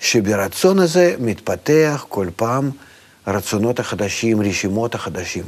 שברצון 0.00 0.78
הזה 0.78 1.14
מתפתח 1.18 2.06
כל 2.08 2.26
פעם 2.36 2.70
רצונות 3.26 3.80
החדשים, 3.80 4.40
רשימות 4.40 4.94
החדשים. 4.94 5.44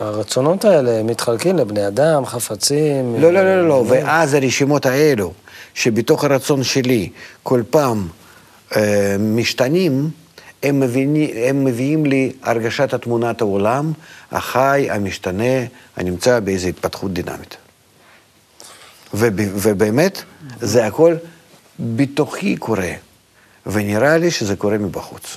הרצונות 0.00 0.64
האלה 0.64 1.02
מתחלקים 1.02 1.56
לבני 1.56 1.86
אדם, 1.86 2.26
חפצים... 2.26 3.20
לא, 3.20 3.32
לא, 3.32 3.44
לא, 3.44 3.68
לא, 3.68 3.84
ואז 3.88 4.34
הרשימות 4.34 4.86
האלו, 4.86 5.32
שבתוך 5.74 6.24
הרצון 6.24 6.64
שלי 6.64 7.10
כל 7.42 7.62
פעם 7.70 8.08
אה, 8.76 9.16
משתנים, 9.18 10.10
הם 10.66 10.80
מביאים, 10.80 11.14
הם 11.36 11.64
מביאים 11.64 12.06
לי 12.06 12.32
הרגשת 12.42 12.94
התמונת 12.94 13.40
העולם, 13.40 13.92
החי, 14.32 14.88
המשתנה, 14.90 15.64
הנמצא 15.96 16.40
באיזו 16.40 16.68
התפתחות 16.68 17.12
דינמית. 17.12 17.56
וב, 19.14 19.40
ובאמת, 19.54 20.22
זה 20.60 20.86
הכל 20.86 21.14
בתוכי 21.80 22.56
קורה, 22.56 22.92
ונראה 23.66 24.16
לי 24.16 24.30
שזה 24.30 24.56
קורה 24.56 24.78
מבחוץ. 24.78 25.36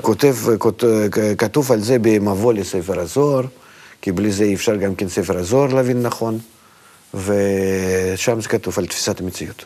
כותב, 0.00 0.36
כתוב 1.38 1.72
על 1.72 1.80
זה 1.80 1.96
במבוא 1.98 2.52
לספר 2.52 3.00
הזוהר, 3.00 3.44
כי 4.02 4.12
בלי 4.12 4.32
זה 4.32 4.44
אי 4.44 4.54
אפשר 4.54 4.76
גם 4.76 4.94
כן 4.94 5.08
ספר 5.08 5.38
הזוהר 5.38 5.74
להבין 5.74 6.02
נכון, 6.02 6.38
ושם 7.14 8.40
זה 8.40 8.48
כתוב 8.48 8.78
על 8.78 8.86
תפיסת 8.86 9.20
המציאות. 9.20 9.64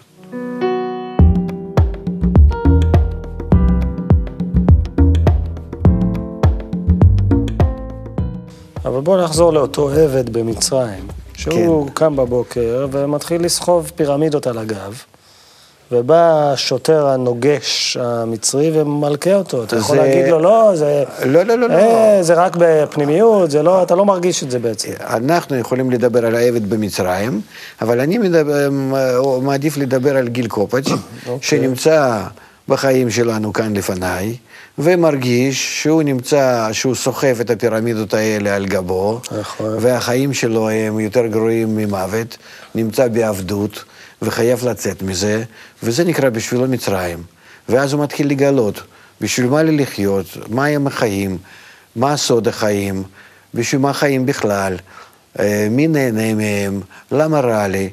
אבל 8.85 9.01
בואו 9.01 9.25
נחזור 9.25 9.53
לאותו 9.53 9.91
עבד 9.91 10.33
במצרים, 10.33 11.07
שהוא 11.37 11.87
כן. 11.87 11.93
קם 11.95 12.17
בבוקר 12.17 12.87
ומתחיל 12.91 13.45
לסחוב 13.45 13.93
פירמידות 13.97 14.47
על 14.47 14.59
הגב. 14.59 15.03
ובא 15.93 16.53
השוטר 16.53 17.07
הנוגש 17.07 17.97
המצרי 18.01 18.71
ומלכה 18.75 19.35
אותו. 19.35 19.65
אתה 19.65 19.77
יכול 19.77 19.97
להגיד 19.97 20.29
לו, 20.29 20.39
לא, 20.39 20.73
זה... 20.75 21.05
לא, 21.25 21.43
לא, 21.43 21.59
לא, 21.59 21.69
לא. 21.69 21.75
אה, 21.75 22.23
זה 22.23 22.35
רק 22.35 22.57
בפנימיות, 22.59 23.51
זה 23.51 23.63
לא, 23.63 23.83
אתה 23.83 23.95
לא 23.95 24.05
מרגיש 24.05 24.43
את 24.43 24.51
זה 24.51 24.59
בעצם. 24.59 24.91
אנחנו 25.01 25.57
יכולים 25.57 25.91
לדבר 25.91 26.27
על 26.27 26.35
העבד 26.35 26.71
במצרים, 26.71 27.41
אבל 27.83 28.01
אני 28.01 28.19
מדבר, 28.19 28.69
מעדיף 29.43 29.77
לדבר 29.77 30.17
על 30.17 30.29
גיל 30.29 30.49
קופץ', 30.49 30.89
אוקיי. 31.27 31.39
שנמצא 31.41 32.23
בחיים 32.69 33.11
שלנו 33.11 33.53
כאן 33.53 33.77
לפניי, 33.77 34.37
ומרגיש 34.79 35.83
שהוא 35.83 36.03
נמצא, 36.03 36.69
שהוא 36.73 36.95
סוחב 36.95 37.41
את 37.41 37.51
הפירמידות 37.51 38.15
האלה 38.15 38.57
על 38.57 38.67
גבו, 38.67 39.21
נכון. 39.39 39.77
והחיים 39.81 40.35
שלו 40.35 40.71
הם 40.71 41.01
יותר 41.01 41.27
גרועים 41.27 41.77
ממוות, 41.77 42.37
נמצא 42.75 43.09
בעבדות. 43.09 43.85
וחייב 44.25 44.69
לצאת 44.69 45.03
מזה, 45.03 45.43
וזה 45.83 46.05
נקרא 46.05 46.29
בשבילו 46.29 46.69
מצרים. 46.69 47.23
ואז 47.69 47.93
הוא 47.93 48.03
מתחיל 48.03 48.31
לגלות, 48.31 48.83
בשביל 49.21 49.47
מה 49.47 49.63
לי 49.63 49.77
לחיות, 49.77 50.27
מה 50.49 50.67
הם 50.67 50.87
החיים, 50.87 51.39
מה 51.97 52.17
סוד 52.17 52.49
החיים, 52.49 53.03
בשביל 53.55 53.81
מה 53.81 53.93
חיים 53.93 54.27
בכלל, 54.27 54.77
אה, 55.39 55.69
מי 55.71 55.89
נהנה 55.89 56.35
מהם, 56.35 56.81
למה 57.13 57.41
רע 57.41 57.69
לי. 57.69 57.91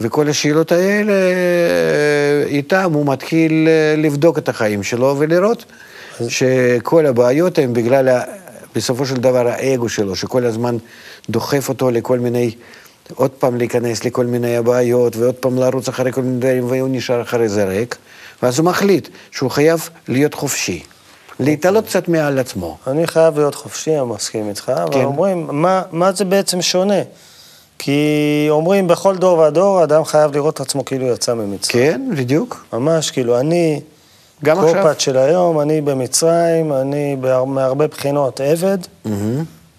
וכל 0.00 0.28
השאלות 0.28 0.72
האלה, 0.72 1.12
אה, 1.12 2.46
איתם 2.46 2.90
הוא 2.94 3.06
מתחיל 3.06 3.68
אה, 3.68 4.02
לבדוק 4.02 4.38
את 4.38 4.48
החיים 4.48 4.82
שלו 4.82 5.16
ולראות 5.18 5.64
שכל 6.28 7.06
הבעיות 7.06 7.58
הן 7.58 7.72
בגלל, 7.72 8.18
בסופו 8.74 9.06
של 9.06 9.16
דבר, 9.16 9.48
האגו 9.48 9.88
שלו, 9.88 10.16
שכל 10.16 10.44
הזמן 10.44 10.76
דוחף 11.30 11.68
אותו 11.68 11.90
לכל 11.90 12.18
מיני 12.18 12.50
עוד 13.14 13.30
פעם 13.30 13.56
להיכנס 13.56 14.04
לכל 14.04 14.26
מיני 14.26 14.56
הבעיות, 14.56 15.16
ועוד 15.16 15.34
פעם 15.34 15.58
לרוץ 15.58 15.88
אחרי 15.88 16.12
כל 16.12 16.22
מיני 16.22 16.38
דברים, 16.38 16.64
והוא 16.66 16.88
נשאר 16.90 17.22
אחרי 17.22 17.48
זה 17.48 17.64
ריק, 17.64 17.96
ואז 18.42 18.58
הוא 18.58 18.66
מחליט 18.66 19.08
שהוא 19.30 19.50
חייב 19.50 19.88
להיות 20.08 20.34
חופשי. 20.34 20.82
להתעלות 21.40 21.86
קצת 21.86 22.08
מעל 22.08 22.38
עצמו. 22.38 22.76
אני 22.86 23.06
חייב 23.06 23.38
להיות 23.38 23.54
חופשי, 23.54 23.98
אני 23.98 24.06
מסכים 24.06 24.48
איתך, 24.48 24.64
כן. 24.64 24.72
אבל 24.72 25.04
אומרים, 25.04 25.48
מה, 25.52 25.82
מה 25.92 26.12
זה 26.12 26.24
בעצם 26.24 26.62
שונה? 26.62 27.02
כי 27.78 28.46
אומרים, 28.50 28.88
בכל 28.88 29.16
דור 29.16 29.38
ודור, 29.38 29.84
אדם 29.84 30.04
חייב 30.04 30.34
לראות 30.34 30.54
את 30.54 30.60
עצמו 30.60 30.84
כאילו 30.84 31.06
יצא 31.06 31.34
ממצרים. 31.34 31.84
כן, 31.84 32.00
בדיוק. 32.16 32.66
ממש, 32.72 33.10
כאילו, 33.10 33.40
אני, 33.40 33.80
גם 34.44 34.58
עכשיו. 34.58 34.94
של 34.98 35.16
היום, 35.16 35.60
אני 35.60 35.80
במצרים, 35.80 36.72
אני 36.72 37.16
מהרבה 37.46 37.86
בחינות 37.86 38.40
עבד, 38.40 38.78
mm-hmm. 38.82 39.08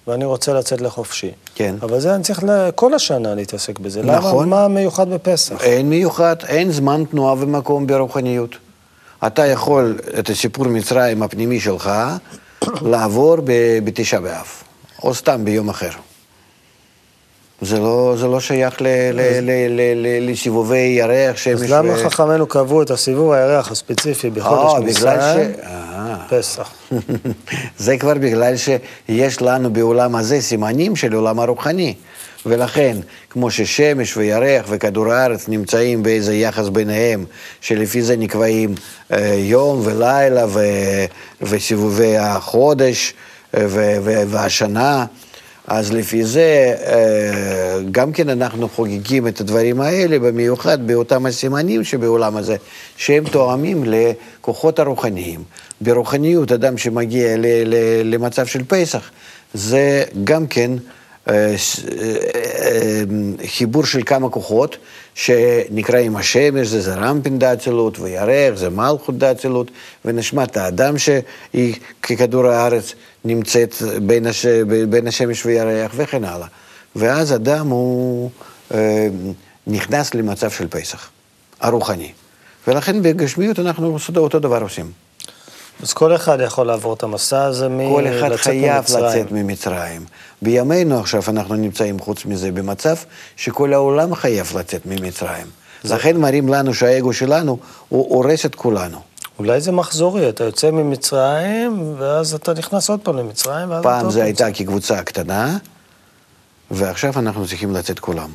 ואני 0.07 0.25
רוצה 0.25 0.53
לצאת 0.53 0.81
לחופשי. 0.81 1.31
כן. 1.55 1.75
אבל 1.81 1.99
זה 1.99 2.15
אני 2.15 2.23
צריך 2.23 2.43
כל 2.75 2.93
השנה 2.93 3.35
להתעסק 3.35 3.79
בזה. 3.79 4.03
נכון. 4.03 4.47
למה, 4.47 4.67
מה 4.67 4.67
מיוחד 4.67 5.09
בפסח? 5.09 5.63
אין 5.63 5.89
מיוחד, 5.89 6.35
אין 6.47 6.71
זמן 6.71 7.03
תנועה 7.11 7.35
ומקום 7.37 7.87
ברוחניות. 7.87 8.55
אתה 9.27 9.45
יכול 9.45 9.97
את 10.19 10.29
הסיפור 10.29 10.67
מצרים 10.67 11.23
הפנימי 11.23 11.59
שלך 11.59 11.91
לעבור 12.91 13.37
בתשעה 13.83 14.21
באב, 14.21 14.47
או 15.03 15.13
סתם 15.13 15.45
ביום 15.45 15.69
אחר. 15.69 15.89
זה 17.61 17.79
לא, 17.79 18.15
זה 18.17 18.27
לא 18.27 18.39
שייך 18.39 18.81
ל, 18.81 18.85
ל, 18.87 19.21
ל, 19.41 19.51
ל, 19.69 19.81
ל, 19.95 20.31
לסיבובי 20.31 20.77
ירח, 20.77 21.37
שמש... 21.37 21.61
אז 21.61 21.71
למה. 21.71 21.97
חכמינו 21.97 22.47
קבעו 22.47 22.81
את 22.81 22.91
הסיבוב 22.91 23.31
הירח 23.31 23.71
הספציפי 23.71 24.29
בחודש 24.29 24.73
אה, 24.73 24.79
ניסן? 24.79 25.19
ש... 25.19 25.59
פסח. 26.29 26.71
זה 27.77 27.97
כבר 27.97 28.13
בגלל 28.13 28.53
שיש 28.57 29.41
לנו 29.41 29.73
בעולם 29.73 30.15
הזה 30.15 30.41
סימנים 30.41 30.95
של 30.95 31.13
עולם 31.13 31.39
הרוחני. 31.39 31.93
ולכן, 32.45 32.97
כמו 33.29 33.51
ששמש 33.51 34.17
וירח 34.17 34.65
וכדור 34.69 35.13
הארץ 35.13 35.47
נמצאים 35.47 36.03
באיזה 36.03 36.35
יחס 36.35 36.67
ביניהם, 36.67 37.25
שלפי 37.61 38.01
זה 38.01 38.17
נקבעים 38.17 38.75
אה, 39.13 39.35
יום 39.39 39.81
ולילה 39.83 40.45
ו, 40.47 40.59
וסיבובי 41.41 42.17
החודש 42.17 43.13
אה, 43.57 43.65
ו, 43.67 43.95
ו, 44.03 44.23
והשנה, 44.27 45.05
אז 45.67 45.93
לפי 45.93 46.23
זה 46.23 46.75
אה, 46.85 47.79
גם 47.91 48.11
כן 48.11 48.29
אנחנו 48.29 48.69
חוגגים 48.69 49.27
את 49.27 49.41
הדברים 49.41 49.81
האלה, 49.81 50.19
במיוחד 50.19 50.87
באותם 50.87 51.25
הסימנים 51.25 51.83
שבעולם 51.83 52.37
הזה, 52.37 52.55
שהם 52.97 53.23
תואמים 53.23 53.83
לכוחות 53.87 54.79
הרוחניים. 54.79 55.43
ברוחניות, 55.81 56.51
אדם 56.51 56.77
שמגיע 56.77 57.35
למצב 58.03 58.45
של 58.45 58.63
פסח, 58.67 59.09
זה 59.53 60.03
גם 60.23 60.47
כן 60.47 60.71
אה, 61.29 61.55
אה, 61.91 63.03
חיבור 63.45 63.85
של 63.85 64.01
כמה 64.05 64.29
כוחות 64.29 64.77
שנקראים 65.15 66.15
השמש, 66.15 66.67
זה 66.67 66.81
זרמפין 66.81 67.39
דאצילות, 67.39 67.99
וירח, 67.99 68.55
זה 68.55 68.69
מלכות 68.69 69.17
דאצילות, 69.17 69.71
ונשמת 70.05 70.57
האדם 70.57 70.97
שהיא 70.97 71.75
ככדור 72.01 72.47
הארץ 72.47 72.93
נמצאת 73.25 73.75
בין, 74.01 74.27
הש... 74.27 74.45
בין 74.89 75.07
השמש 75.07 75.45
וירח 75.45 75.91
וכן 75.95 76.23
הלאה. 76.23 76.47
ואז 76.95 77.33
אדם 77.35 77.67
הוא 77.67 78.29
אה, 78.73 79.07
נכנס 79.67 80.13
למצב 80.13 80.49
של 80.51 80.67
פסח, 80.67 81.09
הרוחני. 81.61 82.11
ולכן 82.67 83.01
בגשמיות 83.01 83.59
אנחנו 83.59 83.97
אותו 84.15 84.39
דבר 84.39 84.61
עושים. 84.61 85.04
אז 85.83 85.93
כל 85.93 86.15
אחד 86.15 86.37
יכול 86.41 86.67
לעבור 86.67 86.93
את 86.93 87.03
המסע 87.03 87.43
הזה 87.43 87.69
מלצאת 87.69 87.91
ממצרים. 87.91 88.19
כל 88.19 88.27
אחד 88.27 88.35
חייב 88.35 88.75
ממצרים. 88.77 89.05
לצאת 89.05 89.31
ממצרים. 89.31 90.05
בימינו 90.41 90.99
עכשיו 90.99 91.21
אנחנו 91.27 91.55
נמצאים 91.55 91.99
חוץ 91.99 92.25
מזה 92.25 92.51
במצב 92.51 92.95
שכל 93.35 93.73
העולם 93.73 94.15
חייב 94.15 94.57
לצאת 94.57 94.85
ממצרים. 94.85 95.47
זה... 95.83 95.95
לכן 95.95 96.17
מראים 96.17 96.49
לנו 96.49 96.73
שהאגו 96.73 97.13
שלנו 97.13 97.57
הוא 97.89 98.15
הורס 98.15 98.45
את 98.45 98.55
כולנו. 98.55 98.97
אולי 99.39 99.61
זה 99.61 99.71
מחזורי, 99.71 100.29
אתה 100.29 100.43
יוצא 100.43 100.71
ממצרים, 100.71 101.95
ואז 101.97 102.33
אתה 102.33 102.53
נכנס 102.53 102.89
עוד 102.89 102.99
פעם 103.03 103.17
למצרים, 103.17 103.69
ואז 103.69 103.83
פעם 103.83 104.11
זה 104.11 104.23
הייתה 104.23 104.51
כקבוצה 104.51 105.03
קטנה, 105.03 105.57
ועכשיו 106.71 107.13
אנחנו 107.19 107.47
צריכים 107.47 107.73
לצאת 107.73 107.99
כולם. 107.99 108.29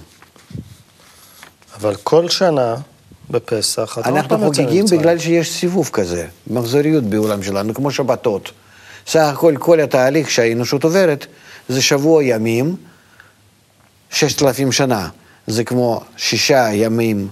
אבל 1.77 1.95
כל 1.95 2.29
שנה, 2.29 2.75
בפסח, 3.31 3.99
אנחנו 4.05 4.39
חוגגים 4.39 4.85
בגלל 4.91 5.19
שיש 5.19 5.53
סיבוב 5.53 5.91
כזה, 5.93 6.27
מחזוריות 6.47 7.05
בעולם 7.05 7.43
שלנו, 7.43 7.75
כמו 7.75 7.91
שבתות. 7.91 8.51
סך 9.07 9.31
הכל, 9.33 9.55
כל 9.59 9.81
התהליך 9.81 10.31
שהאנושות 10.31 10.85
עוברת, 10.85 11.27
זה 11.69 11.83
שבוע 11.83 12.25
ימים, 12.25 12.77
ששת 14.11 14.43
אלפים 14.43 14.73
שנה. 14.73 15.09
זה 15.47 15.65
כמו 15.65 16.01
שישה 16.17 16.69
ימים, 16.73 17.29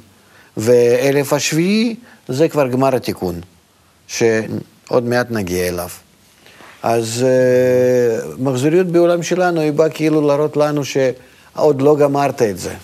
ואלף 0.57 1.33
השביעי 1.33 1.97
זה 2.29 2.49
כבר 2.49 2.69
גמר 2.69 2.97
התיקון. 2.97 3.41
שעוד 4.09 5.05
מעט 5.05 5.27
נגיע 5.31 5.69
אליו. 5.69 5.89
אז 6.83 7.25
uh, 7.25 8.43
מחזוריות 8.43 8.87
בעולם 8.87 9.23
שלנו 9.23 9.61
היא 9.61 9.73
באה 9.73 9.89
כאילו 9.89 10.27
להראות 10.27 10.57
לנו 10.57 10.83
שעוד 10.85 11.83
לא 11.83 11.97
גמרת 11.97 12.43
את 12.43 12.59
זה. 12.59 12.75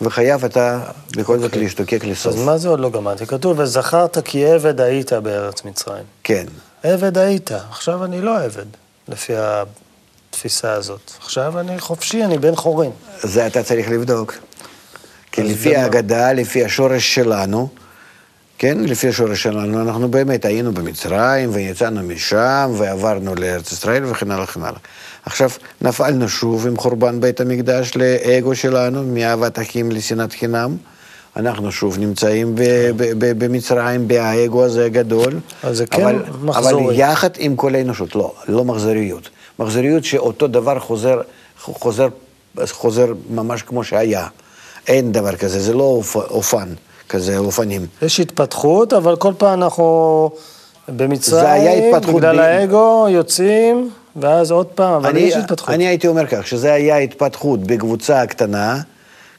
וחייב 0.00 0.44
אתה 0.44 0.80
בכל 1.16 1.38
זאת. 1.38 1.44
אוקיי. 1.44 1.62
להשתוקק 1.62 2.04
לסוף. 2.04 2.34
אז 2.34 2.40
מה 2.40 2.58
זה 2.58 2.68
עוד 2.68 2.80
לא 2.80 2.90
גמרתי? 2.90 3.26
כתוב, 3.26 3.58
וזכרת 3.58 4.18
כי 4.24 4.46
עבד 4.46 4.80
היית 4.80 5.12
בארץ 5.12 5.64
מצרים. 5.64 6.04
כן. 6.24 6.44
עבד 6.82 7.18
היית, 7.18 7.50
עכשיו 7.70 8.04
אני 8.04 8.20
לא 8.20 8.42
עבד, 8.42 8.66
לפי 9.08 9.32
התפיסה 9.36 10.72
הזאת. 10.72 11.12
עכשיו 11.20 11.60
אני 11.60 11.80
חופשי, 11.80 12.24
אני 12.24 12.38
בן 12.38 12.56
חורין. 12.56 12.90
זה 13.22 13.46
אתה 13.46 13.62
צריך 13.62 13.90
לבדוק. 13.90 14.34
כי 15.32 15.42
לפי 15.42 15.76
ההגדה, 15.76 16.32
לפי 16.32 16.64
השורש 16.64 17.14
שלנו, 17.14 17.68
כן, 18.58 18.78
לפי 18.80 19.08
השורש 19.08 19.42
שלנו, 19.42 19.82
אנחנו 19.82 20.08
באמת 20.08 20.44
היינו 20.44 20.74
במצרים, 20.74 21.50
ויצאנו 21.52 22.02
משם, 22.02 22.72
ועברנו 22.78 23.34
לארץ 23.34 23.72
ישראל, 23.72 24.04
וכן 24.04 24.30
הלאה 24.30 24.44
וכן 24.44 24.62
הלאה. 24.62 24.78
עכשיו, 25.26 25.50
נפלנו 25.80 26.28
שוב 26.28 26.66
עם 26.66 26.76
חורבן 26.76 27.20
בית 27.20 27.40
המקדש 27.40 27.92
לאגו 27.96 28.54
שלנו, 28.54 29.02
מאהבת 29.02 29.58
אחים 29.58 29.92
לשנאת 29.92 30.32
חינם. 30.32 30.76
אנחנו 31.36 31.72
שוב 31.72 31.98
נמצאים 31.98 32.54
במצרים, 33.18 34.08
באגו 34.08 34.64
הזה 34.64 34.86
הגדול. 34.86 35.40
אז 35.62 35.76
זה 35.76 35.86
כן 35.86 36.16
מחזורי. 36.42 36.84
אבל 36.84 36.92
יחד 36.94 37.30
עם 37.38 37.56
כל 37.56 37.74
האנושות, 37.74 38.14
לא, 38.14 38.32
לא 38.48 38.64
מחזוריות. 38.64 39.28
מחזוריות 39.58 40.04
שאותו 40.04 40.46
דבר 40.46 40.78
חוזר, 40.78 41.20
חוזר, 41.60 42.08
חוזר 42.70 43.06
ממש 43.30 43.62
כמו 43.62 43.84
שהיה. 43.84 44.26
אין 44.88 45.12
דבר 45.12 45.36
כזה, 45.36 45.60
זה 45.60 45.74
לא 45.74 45.82
אופ, 45.82 46.16
אופן 46.16 46.68
כזה, 47.08 47.38
אופנים. 47.38 47.86
יש 48.02 48.20
התפתחות, 48.20 48.92
אבל 48.92 49.16
כל 49.16 49.32
פעם 49.38 49.62
אנחנו 49.62 50.30
במצרים, 50.88 51.94
בגלל 52.14 52.36
ב- 52.36 52.40
האגו, 52.40 53.06
יוצאים, 53.10 53.90
ואז 54.16 54.50
עוד 54.50 54.66
פעם, 54.66 54.92
אבל 54.92 55.16
יש 55.16 55.34
התפתחות. 55.34 55.74
אני 55.74 55.86
הייתי 55.86 56.06
אומר 56.06 56.26
כך, 56.26 56.46
שזה 56.46 56.72
היה 56.72 56.96
התפתחות 56.96 57.60
בקבוצה 57.60 58.26
קטנה, 58.26 58.80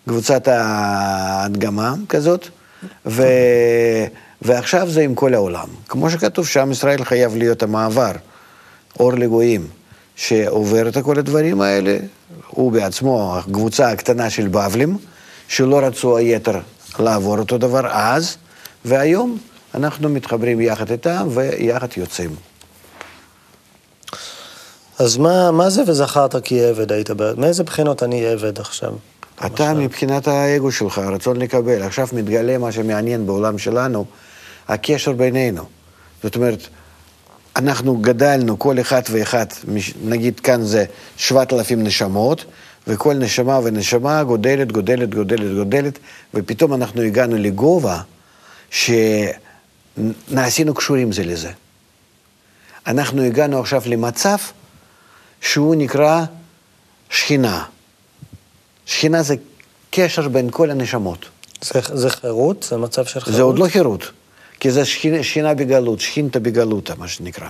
קבוצת 0.07 0.47
ההדגמה 0.47 1.93
כזאת, 2.09 2.47
ו... 3.05 3.23
ועכשיו 4.41 4.89
זה 4.89 5.01
עם 5.01 5.15
כל 5.15 5.33
העולם. 5.33 5.67
כמו 5.87 6.09
שכתוב 6.09 6.47
שעם 6.47 6.71
ישראל 6.71 7.03
חייב 7.03 7.35
להיות 7.35 7.63
המעבר, 7.63 8.11
אור 8.99 9.13
לגויים, 9.13 9.67
שעובר 10.15 10.87
את 10.87 10.97
כל 10.97 11.19
הדברים 11.19 11.61
האלה, 11.61 11.97
הוא 12.47 12.71
בעצמו, 12.71 13.35
הקבוצה 13.37 13.91
הקטנה 13.91 14.29
של 14.29 14.47
בבלים, 14.47 14.97
שלא 15.47 15.79
רצו 15.79 16.17
היתר 16.17 16.59
לעבור 16.99 17.39
אותו 17.39 17.57
דבר 17.57 17.87
אז, 17.91 18.37
והיום 18.85 19.37
אנחנו 19.75 20.09
מתחברים 20.09 20.61
יחד 20.61 20.91
איתם 20.91 21.27
ויחד 21.31 21.87
יוצאים. 21.97 22.35
אז 25.03 25.17
מה, 25.17 25.51
מה 25.51 25.69
זה 25.69 25.83
וזכרת 25.87 26.35
כי 26.43 26.65
עבד 26.65 26.91
היית? 26.91 27.09
מאיזה 27.37 27.63
בחינות 27.63 28.03
אני 28.03 28.25
עבד 28.25 28.59
עכשיו? 28.59 28.93
אתה 29.45 29.73
מבחינת 29.73 30.27
האגו 30.27 30.71
שלך, 30.71 30.97
הרצון 30.97 31.37
לקבל. 31.37 31.81
עכשיו 31.81 32.07
מתגלה 32.13 32.57
מה 32.57 32.71
שמעניין 32.71 33.25
בעולם 33.25 33.57
שלנו, 33.57 34.05
הקשר 34.67 35.11
בינינו. 35.11 35.63
זאת 36.23 36.35
אומרת, 36.35 36.59
אנחנו 37.55 37.97
גדלנו, 37.97 38.59
כל 38.59 38.79
אחד 38.79 39.01
ואחד, 39.11 39.45
נגיד 40.03 40.39
כאן 40.39 40.61
זה 40.61 40.85
7,000 41.17 41.83
נשמות, 41.83 42.45
וכל 42.87 43.13
נשמה 43.13 43.59
ונשמה 43.63 44.23
גודלת, 44.23 44.71
גודלת, 44.71 45.15
גודלת, 45.15 45.55
גודלת, 45.55 45.99
ופתאום 46.33 46.73
אנחנו 46.73 47.01
הגענו 47.01 47.35
לגובה 47.37 47.99
שנעשינו 48.71 50.73
קשורים 50.73 51.11
זה 51.11 51.23
לזה. 51.23 51.51
אנחנו 52.87 53.21
הגענו 53.21 53.59
עכשיו 53.59 53.81
למצב 53.85 54.37
שהוא 55.43 55.75
נקרא 55.75 56.23
שכינה. 57.09 57.63
שכינה 58.85 59.23
זה 59.23 59.35
קשר 59.91 60.27
בין 60.27 60.47
כל 60.51 60.71
הנשמות. 60.71 61.25
זה, 61.61 61.79
זה 61.93 62.09
חירות? 62.09 62.65
זה 62.69 62.77
מצב 62.77 63.05
של 63.05 63.19
חירות? 63.19 63.37
זה 63.37 63.41
עוד 63.43 63.59
לא 63.59 63.67
חירות, 63.67 64.11
כי 64.59 64.71
זה 64.71 64.85
שכינה, 64.85 65.23
שכינה 65.23 65.53
בגלות, 65.53 65.99
שכינתא 65.99 66.39
בגלותא, 66.39 66.93
מה 66.97 67.07
שנקרא. 67.07 67.47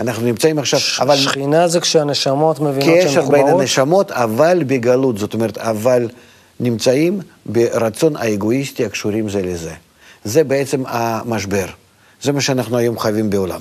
אנחנו 0.00 0.22
נמצאים 0.22 0.58
עכשיו, 0.58 0.80
ש- 0.80 1.00
אבל 1.00 1.16
שכינה 1.16 1.68
זה 1.68 1.80
כשהנשמות 1.80 2.60
מבינות 2.60 2.96
שהן 3.02 3.08
קשר 3.08 3.20
בין 3.20 3.40
מחוברות? 3.40 3.60
הנשמות, 3.60 4.10
אבל 4.10 4.62
בגלות, 4.66 5.18
זאת 5.18 5.34
אומרת, 5.34 5.58
אבל 5.58 6.08
נמצאים 6.60 7.20
ברצון 7.46 8.16
האגואיסטי 8.16 8.84
הקשורים 8.84 9.28
זה 9.28 9.42
לזה. 9.42 9.72
זה 10.24 10.44
בעצם 10.44 10.82
המשבר. 10.86 11.66
זה 12.22 12.32
מה 12.32 12.40
שאנחנו 12.40 12.76
היום 12.78 12.98
חייבים 12.98 13.30
בעולם. 13.30 13.60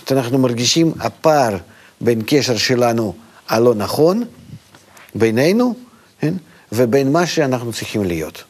זאת 0.00 0.10
אומרת, 0.10 0.24
אנחנו 0.24 0.38
מרגישים 0.38 0.92
הפער 1.00 1.56
בין 2.00 2.22
קשר 2.26 2.56
שלנו 2.56 3.14
הלא 3.48 3.74
נכון, 3.74 4.24
בינינו, 5.14 5.74
כן? 6.20 6.34
ובין 6.72 7.12
מה 7.12 7.26
שאנחנו 7.26 7.72
צריכים 7.72 8.04
להיות. 8.04 8.44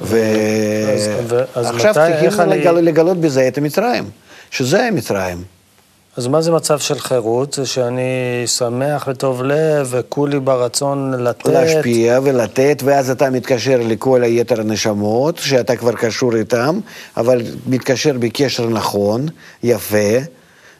ועכשיו 0.00 1.94
צריכים 1.94 2.40
אני- 2.40 2.60
לגל- 2.60 2.70
לגלות 2.80 3.16
בזה 3.20 3.48
את 3.48 3.58
המצרים, 3.58 4.04
שזה 4.50 4.84
המצרים. 4.84 5.42
אז 6.16 6.26
מה 6.26 6.42
זה 6.42 6.52
מצב 6.52 6.78
של 6.78 6.98
חירות? 6.98 7.52
זה 7.54 7.66
שאני 7.66 8.02
שמח 8.46 9.04
וטוב 9.10 9.42
לב 9.42 9.86
וכולי 9.90 10.40
ברצון 10.40 11.14
לתת? 11.24 11.46
להשפיע 11.46 12.20
ולתת, 12.22 12.82
ואז 12.84 13.10
אתה 13.10 13.30
מתקשר 13.30 13.80
לכל 13.84 14.22
היתר 14.22 14.60
הנשמות, 14.60 15.38
שאתה 15.38 15.76
כבר 15.76 15.92
קשור 15.92 16.36
איתם, 16.36 16.78
אבל 17.16 17.42
מתקשר 17.66 18.12
בקשר 18.18 18.68
נכון, 18.68 19.26
יפה. 19.62 20.18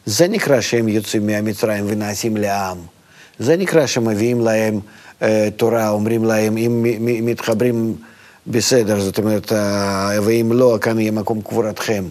זה 0.07 0.27
נקרא 0.27 0.61
שהם 0.61 0.87
יוצאים 0.87 1.27
מהמצרים 1.27 1.85
ונעשים 1.87 2.37
לעם. 2.37 2.77
זה 3.39 3.57
נקרא 3.57 3.85
שמביאים 3.85 4.41
להם 4.41 4.79
אה, 5.21 5.49
תורה, 5.57 5.89
אומרים 5.89 6.25
להם, 6.25 6.57
אם 6.57 7.25
מתחברים 7.25 7.95
בסדר, 8.47 8.99
זאת 8.99 9.17
אומרת, 9.17 9.51
אה, 9.51 10.19
ואם 10.23 10.51
לא, 10.53 10.77
כאן 10.81 10.99
יהיה 10.99 11.11
מקום 11.11 11.41
קבורתכם. 11.41 12.03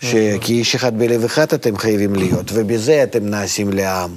שכי 0.00 0.52
איש 0.52 0.74
אחד 0.74 0.98
בלב 0.98 1.24
אחד 1.24 1.52
אתם 1.54 1.76
חייבים 1.76 2.14
להיות, 2.14 2.50
ובזה 2.54 3.02
אתם 3.02 3.26
נעשים 3.26 3.72
לעם. 3.72 4.16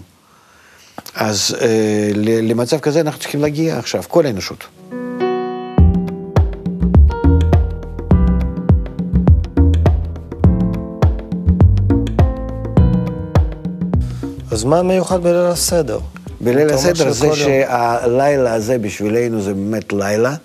אז 1.15 1.55
אה, 1.61 2.11
למצב 2.41 2.79
כזה 2.79 3.01
אנחנו 3.01 3.19
צריכים 3.19 3.41
להגיע 3.41 3.77
עכשיו, 3.77 4.03
כל 4.07 4.25
האנושות. 4.25 4.63
אז 14.59 14.63
מה 14.63 14.81
מיוחד 14.83 15.23
בליל 15.23 15.35
הסדר? 15.35 15.99
בליל 16.41 16.69
הסדר 16.69 17.11
זה 17.11 17.25
יום- 17.27 17.35
שהלילה 17.35 18.53
הזה 18.53 18.77
בשבילנו 18.77 19.41
זה 19.41 19.53
באמת 19.53 19.93
לילה. 19.93 20.35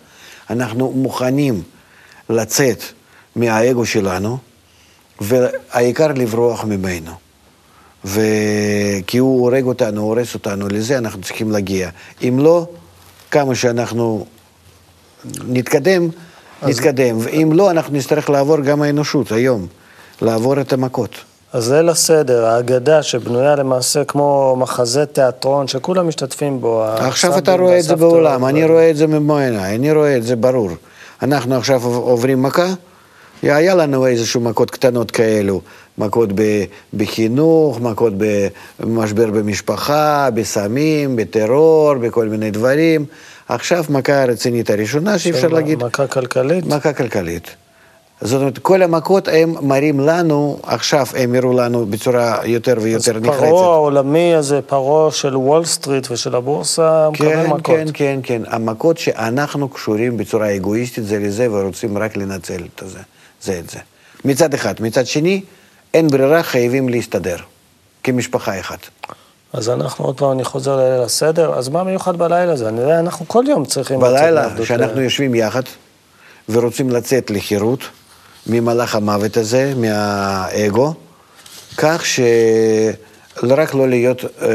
אנחנו 0.50 0.92
מוכנים 0.92 1.62
לצאת 2.31 2.83
מהאגו 3.37 3.87
שלנו, 3.87 4.38
והעיקר 5.20 6.07
לברוח 6.12 6.64
ממנו. 6.64 7.11
וכי 8.05 9.18
הוא 9.18 9.40
הורג 9.40 9.64
אותנו, 9.64 10.00
הורס 10.03 10.35
אותנו, 10.35 10.68
לזה 10.68 10.98
אנחנו 10.98 11.22
צריכים 11.22 11.50
להגיע. 11.50 11.90
אם 12.22 12.38
לא, 12.38 12.66
כמה 13.31 13.55
שאנחנו 13.55 14.27
נתקדם, 15.48 16.09
נתקדם. 16.62 17.16
ואם 17.20 17.50
לא, 17.53 17.70
אנחנו 17.70 17.96
נצטרך 17.96 18.31
לעבור 18.31 18.61
גם 18.61 18.83
האנושות 18.83 19.33
היום, 19.33 19.66
לעבור 20.22 20.61
את 20.61 20.72
המכות. 20.72 21.11
אז 21.55 21.73
ליל 21.73 21.88
הסדר, 21.88 22.45
ההגדה 22.45 23.03
שבנויה 23.03 23.57
למעשה 23.57 24.05
כמו 24.05 24.57
מחזה 24.59 25.07
תיאטרון 25.07 25.69
שכולם 25.69 26.09
משתתפים 26.09 26.61
בו. 26.61 26.85
עכשיו 26.85 27.38
אתה 27.38 27.55
רואה 27.55 27.79
את 27.79 27.85
זה 27.85 27.97
בעולם, 27.97 28.45
אני 28.45 28.64
רואה 28.64 28.90
את 28.90 28.97
זה 28.97 29.07
במו 29.07 29.38
עיניי, 29.38 29.77
אני 29.77 29.93
רואה 29.93 30.17
את 30.17 30.23
זה 30.23 30.37
ברור. 30.37 30.71
אנחנו 31.23 31.57
עכשיו 31.57 31.85
עוברים 31.85 32.43
מכה, 32.43 32.67
היה 33.43 33.75
לנו 33.75 34.07
איזשהו 34.07 34.40
מכות 34.40 34.71
קטנות 34.71 35.11
כאלו, 35.11 35.61
מכות 35.99 36.29
בחינוך, 36.95 37.81
מכות 37.81 38.12
במשבר 38.81 39.27
במשפחה, 39.27 40.29
בסמים, 40.35 41.17
בטרור, 41.17 41.95
בכל 41.95 42.29
מיני 42.29 42.51
דברים. 42.51 43.05
עכשיו 43.49 43.85
מכה 43.88 44.23
הרצינית 44.23 44.71
הראשונה 44.71 45.19
שאפשר 45.19 45.49
להגיד, 45.49 45.85
מכה 45.85 46.07
כלכלית? 46.07 46.67
מכה 46.67 46.93
כלכלית. 46.93 47.63
זאת 48.20 48.40
אומרת, 48.40 48.59
כל 48.59 48.83
המכות 48.83 49.29
הם 49.29 49.55
מראים 49.61 50.00
לנו, 50.00 50.59
עכשיו 50.62 51.07
הם 51.16 51.35
יראו 51.35 51.53
לנו 51.53 51.87
בצורה 51.87 52.38
יותר 52.44 52.74
ויותר 52.81 53.16
אז 53.16 53.22
נחרצת. 53.22 53.38
פרעה 53.40 53.72
העולמי 53.74 54.35
הזה, 54.35 54.61
פרעה 54.62 55.12
של 55.12 55.37
וול 55.37 55.64
סטריט 55.64 56.11
ושל 56.11 56.35
הבורסה, 56.35 57.05
הוא 57.05 57.12
מקבל 57.12 57.29
כן, 57.31 57.46
מכות. 57.46 57.64
כן, 57.64 57.87
כן, 57.94 58.20
כן. 58.22 58.42
המכות 58.46 58.98
שאנחנו 58.98 59.68
קשורים 59.68 60.16
בצורה 60.16 60.57
אגואיסטית 60.57 61.05
זה 61.05 61.18
לזה 61.18 61.53
ורוצים 61.53 61.98
רק 61.98 62.16
לנצל 62.16 62.62
את 62.74 62.83
זה, 62.87 62.98
זה 63.42 63.59
את 63.59 63.70
זה. 63.70 63.79
מצד 64.24 64.55
אחד. 64.55 64.74
מצד 64.81 65.07
שני, 65.07 65.42
אין 65.94 66.09
ברירה, 66.09 66.42
חייבים 66.42 66.88
להסתדר. 66.88 67.37
כמשפחה 68.03 68.61
אחת. 68.61 68.79
אז 69.53 69.68
אנחנו 69.68 70.05
עוד 70.05 70.18
פעם, 70.18 70.33
אני 70.33 70.44
חוזר 70.44 70.77
לליל 70.77 71.03
הסדר, 71.03 71.55
אז 71.55 71.68
מה 71.68 71.85
מיוחד 71.85 72.16
בלילה 72.16 72.53
הזה? 72.53 72.68
אני 72.68 72.81
יודע, 72.81 72.98
אנחנו 72.98 73.29
כל 73.29 73.44
יום 73.48 73.64
צריכים 73.64 74.00
בלילה, 74.00 74.42
מעבדות 74.42 74.66
שאנחנו 74.66 75.00
ל- 75.00 75.05
יושבים 75.05 75.35
יחד 75.35 75.62
ורוצים 76.48 76.90
לצאת 76.90 77.31
לחירות 77.31 77.81
ממלאך 78.46 78.94
המוות 78.94 79.37
הזה, 79.37 79.72
מהאגו, 79.76 80.94
כך 81.76 82.02
שרק 82.07 83.74
לא 83.74 83.88
להיות 83.88 84.24
אה, 84.42 84.48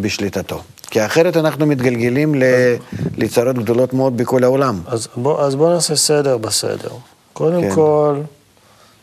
בשליטתו. 0.00 0.60
כי 0.90 1.06
אחרת 1.06 1.36
אנחנו 1.36 1.66
מתגלגלים 1.66 2.34
ל- 2.34 2.74
לצרות 3.16 3.58
גדולות 3.58 3.92
מאוד 3.94 4.16
בכל 4.16 4.44
העולם. 4.44 4.80
אז 4.86 5.08
בוא, 5.16 5.40
אז 5.42 5.54
בוא 5.54 5.72
נעשה 5.74 5.96
סדר 5.96 6.36
בסדר. 6.36 6.88
קודם 7.32 7.60
כן. 7.62 7.74
כל, 7.74 8.16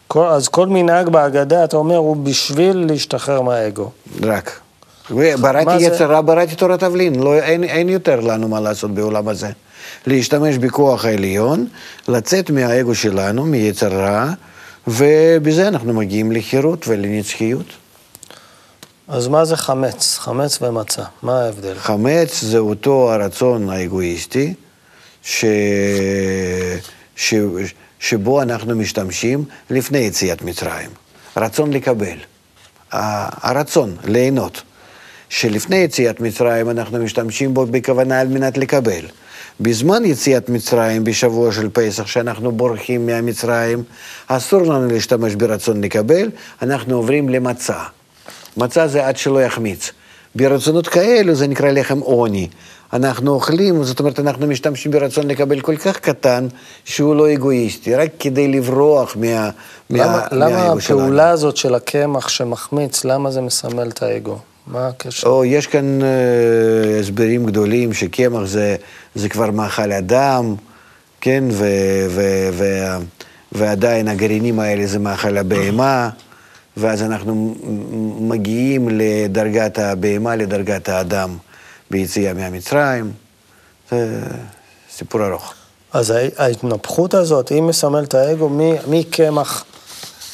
כל, 0.07 0.25
אז 0.25 0.47
כל 0.47 0.67
מנהג 0.67 1.09
בהגדה, 1.09 1.63
אתה 1.63 1.77
אומר, 1.77 1.95
הוא 1.97 2.15
בשביל 2.17 2.85
להשתחרר 2.89 3.41
מהאגו. 3.41 3.89
רק. 4.23 4.59
מה 5.09 5.21
ובראתי 5.35 5.79
זה? 5.79 5.85
יצר 5.85 6.11
רע, 6.11 6.21
בראתי 6.21 6.55
תורת 6.55 6.79
תבלין. 6.79 7.23
לא, 7.23 7.33
אין, 7.35 7.63
אין 7.63 7.89
יותר 7.89 8.19
לנו 8.19 8.47
מה 8.47 8.59
לעשות 8.59 8.91
בעולם 8.91 9.27
הזה. 9.27 9.49
להשתמש 10.07 10.57
בכוח 10.57 11.05
העליון, 11.05 11.67
לצאת 12.07 12.49
מהאגו 12.49 12.95
שלנו, 12.95 13.45
מיצר 13.45 13.93
רע, 13.93 14.33
ובזה 14.87 15.67
אנחנו 15.67 15.93
מגיעים 15.93 16.31
לחירות 16.31 16.87
ולנצחיות. 16.87 17.65
אז 19.07 19.27
מה 19.27 19.45
זה 19.45 19.57
חמץ? 19.57 20.17
חמץ 20.17 20.61
ומצה, 20.61 21.03
מה 21.21 21.41
ההבדל? 21.41 21.75
חמץ 21.77 22.41
זה 22.41 22.57
אותו 22.57 23.13
הרצון 23.13 23.69
האגואיסטי, 23.69 24.53
ש... 25.23 25.45
ש... 27.15 27.33
שבו 27.99 28.41
אנחנו 28.41 28.75
משתמשים 28.75 29.45
לפני 29.69 29.97
יציאת 29.97 30.41
מצרים. 30.41 30.89
רצון 31.37 31.73
לקבל. 31.73 32.17
הרצון 32.91 33.95
ליהנות. 34.03 34.61
שלפני 35.29 35.75
יציאת 35.75 36.19
מצרים 36.19 36.69
אנחנו 36.69 36.99
משתמשים 36.99 37.53
בו 37.53 37.65
בכוונה 37.65 38.19
על 38.19 38.27
מנת 38.27 38.57
לקבל. 38.57 39.05
בזמן 39.59 40.05
יציאת 40.05 40.49
מצרים, 40.49 41.03
בשבוע 41.03 41.51
של 41.51 41.69
פסח, 41.73 42.07
שאנחנו 42.07 42.51
בורחים 42.51 43.05
מהמצרים, 43.05 43.83
אסור 44.27 44.61
לנו 44.61 44.87
להשתמש 44.87 45.35
ברצון 45.35 45.83
לקבל, 45.83 46.29
אנחנו 46.61 46.95
עוברים 46.95 47.29
למצה. 47.29 47.77
מצה 48.57 48.87
זה 48.87 49.07
עד 49.07 49.17
שלא 49.17 49.41
יחמיץ. 49.43 49.91
ברצונות 50.35 50.87
כאלו 50.87 51.35
זה 51.35 51.47
נקרא 51.47 51.71
לחם 51.71 51.99
עוני. 51.99 52.47
אנחנו 52.93 53.31
אוכלים, 53.31 53.83
זאת 53.83 53.99
אומרת, 53.99 54.19
אנחנו 54.19 54.47
משתמשים 54.47 54.91
ברצון 54.91 55.27
לקבל 55.27 55.61
כל 55.61 55.77
כך 55.77 55.99
קטן, 55.99 56.47
שהוא 56.85 57.15
לא 57.15 57.33
אגואיסטי, 57.33 57.95
רק 57.95 58.09
כדי 58.19 58.47
לברוח 58.47 59.15
מה, 59.15 59.49
למה, 59.89 60.05
מה, 60.05 60.27
למה. 60.31 60.71
הפעולה 60.71 61.29
הזאת 61.29 61.57
של 61.57 61.75
הקמח 61.75 62.27
שמחמיץ, 62.27 63.05
למה 63.05 63.31
זה 63.31 63.41
מסמל 63.41 63.87
את 63.87 64.03
האגו? 64.03 64.37
מה 64.67 64.87
הקשר? 64.87 65.27
או, 65.27 65.45
יש 65.45 65.67
כאן 65.67 65.99
אה, 66.03 66.07
הסברים 66.99 67.45
גדולים 67.45 67.93
שקמח 67.93 68.43
זה, 68.45 68.75
זה 69.15 69.29
כבר 69.29 69.51
מאכל 69.51 69.91
אדם, 69.91 70.55
כן, 71.21 71.43
ו, 71.51 71.65
ו, 72.09 72.49
ו, 72.53 72.65
ועדיין 73.51 74.07
הגרעינים 74.07 74.59
האלה 74.59 74.87
זה 74.87 74.99
מאכל 74.99 75.37
הבהמה, 75.37 76.09
ואז 76.77 77.01
אנחנו 77.01 77.55
מגיעים 78.19 78.89
לדרגת 78.91 79.79
הבהמה, 79.79 80.35
לדרגת 80.35 80.89
האדם 80.89 81.37
ביציאה 81.91 82.33
מהמצרים. 82.33 83.11
זה 83.91 84.19
סיפור 84.91 85.27
ארוך. 85.27 85.53
אז 85.93 86.09
הה- 86.11 86.27
ההתנפחות 86.37 87.13
הזאת, 87.13 87.49
היא 87.49 87.61
מסמלת 87.61 88.13
האגו 88.13 88.49
מקמח, 88.87 89.65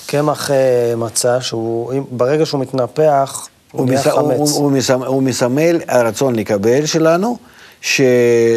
קמח 0.05 0.51
אה, 0.51 0.93
מצה, 0.97 1.41
שהוא, 1.41 1.93
ברגע 2.11 2.45
שהוא 2.45 2.61
מתנפח, 2.61 3.47
הוא 3.71 3.89
הוא, 4.11 4.33
הוא. 4.33 4.49
הוא, 4.49 4.71
מסמל, 4.71 5.05
הוא 5.05 5.23
מסמל 5.23 5.79
הרצון 5.87 6.35
לקבל 6.35 6.85
שלנו, 6.85 7.37
ש, 7.81 8.01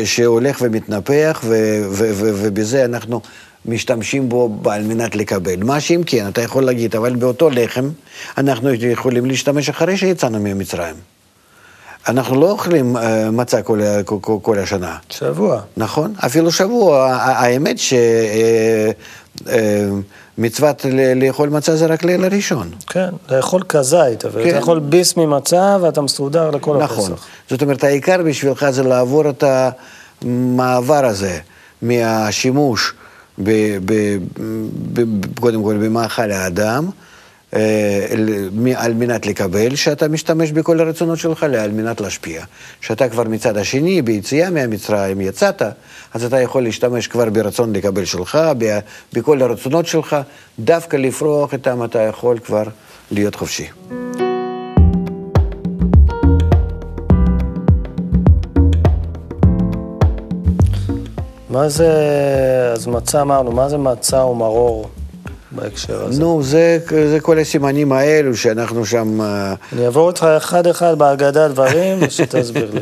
שהולך 0.05 0.59
ומתנפח, 0.62 1.40
ו, 1.44 1.55
ו, 1.90 2.11
ו, 2.14 2.31
ובזה 2.35 2.85
אנחנו 2.85 3.20
משתמשים 3.66 4.29
בו 4.29 4.50
על 4.70 4.83
מנת 4.83 5.16
לקבל. 5.16 5.64
מה 5.64 5.81
שאם 5.81 6.03
כן, 6.07 6.29
אתה 6.29 6.42
יכול 6.42 6.64
להגיד, 6.64 6.96
אבל 6.96 7.16
באותו 7.16 7.50
לחם 7.50 7.88
אנחנו 8.38 8.74
יכולים 8.74 9.27
להשתמש 9.27 9.68
אחרי 9.68 9.96
שיצאנו 9.96 10.40
ממצרים. 10.40 10.94
אנחנו 12.09 12.40
לא 12.40 12.50
אוכלים 12.50 12.96
אה, 12.96 13.31
מצה 13.31 13.62
כל, 13.62 13.81
כל, 14.05 14.37
כל, 14.42 14.59
השנה. 14.59 14.96
שבוע. 15.11 15.61
נכון, 15.77 16.14
אפילו 16.27 16.53
שבוע. 16.53 17.12
האמת 17.12 17.79
שמצוות 20.37 20.87
לאכול 21.16 21.49
מצה 21.49 21.77
זה 21.77 21.87
רק 21.87 22.05
ליל 22.05 22.25
הראשון. 22.25 22.70
כן, 22.87 23.09
לאכול 23.31 23.62
כזית, 23.62 24.25
אבל 24.25 24.42
כן. 24.44 24.49
אתה 24.49 24.59
יכול 24.59 24.79
ביס 24.79 25.16
ממצה 25.16 25.77
ואתה 25.81 26.01
מסודר 26.01 26.51
לכל 26.51 26.77
נכון. 26.77 27.12
הפסח. 27.12 27.27
זאת 27.51 27.62
אומרת, 27.62 27.85
העיקר 27.85 28.23
בשבילך 28.23 28.70
זה 28.70 28.83
לעבור 28.83 29.31
את 29.31 29.44
המעבר 30.23 31.05
הזה 31.05 31.38
מהשימוש, 31.83 32.94
ב, 33.38 33.51
ב, 33.85 33.92
ב, 34.92 35.01
ב, 35.01 35.40
קודם 35.40 35.62
כל 35.64 35.77
במאכל 35.77 36.31
האדם, 36.31 36.90
על 38.76 38.94
מנת 38.94 39.26
לקבל, 39.26 39.74
שאתה 39.74 40.08
משתמש 40.08 40.52
בכל 40.52 40.80
הרצונות 40.80 41.18
שלך, 41.18 41.42
על 41.42 41.70
מנת 41.70 42.00
להשפיע. 42.00 42.44
שאתה 42.80 43.08
כבר 43.08 43.22
מצד 43.24 43.56
השני, 43.56 44.02
ביציאה 44.02 44.50
מהמצרים, 44.50 45.20
יצאת, 45.20 45.62
אז 46.14 46.24
אתה 46.24 46.40
יכול 46.40 46.62
להשתמש 46.62 47.08
כבר 47.08 47.30
ברצון 47.30 47.72
לקבל 47.72 48.04
שלך, 48.04 48.38
בכל 49.12 49.42
הרצונות 49.42 49.86
שלך, 49.86 50.16
דווקא 50.58 50.96
לפרוח 50.96 51.52
איתם 51.52 51.84
אתה 51.84 52.00
יכול 52.00 52.38
כבר 52.38 52.64
להיות 53.10 53.34
חופשי. 53.34 53.66
מה 61.50 61.68
זה, 61.68 61.90
אז 62.72 62.86
מצה 62.86 63.20
אמרנו, 63.20 63.52
מה 63.52 63.68
זה 63.68 63.78
מצה 63.78 64.24
ומרור 64.24 64.90
בהקשר 65.54 66.04
הזה? 66.04 66.20
נו, 66.20 66.42
זה, 66.42 66.78
זה 66.88 67.18
כל 67.20 67.38
הסימנים 67.38 67.92
האלו 67.92 68.36
שאנחנו 68.36 68.86
שם... 68.86 69.20
אה, 69.20 69.54
אני 69.72 69.84
אעבור 69.84 70.08
איתך 70.08 70.24
אחד-אחד 70.36 70.98
בהגדה 70.98 71.48
דברים, 71.48 71.98
ושתסביר 72.06 72.70
לי. 72.74 72.80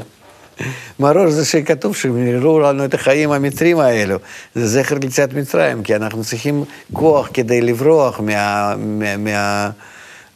מרור 1.01 1.31
זה 1.31 1.45
שכתוב 1.45 1.97
שהם 1.97 2.27
יראו 2.27 2.61
לנו 2.61 2.85
את 2.85 2.95
החיים 2.95 3.33
המצרים 3.33 3.79
האלו. 3.79 4.17
זה 4.55 4.67
זכר 4.67 4.99
ליציאת 4.99 5.33
מצרים, 5.33 5.83
כי 5.83 5.97
אנחנו 5.97 6.25
צריכים 6.25 6.65
כוח 6.93 7.29
כדי 7.35 7.61
לברוח 7.61 8.21
מה... 8.21 8.75
מה, 8.77 9.17
מה 9.17 9.71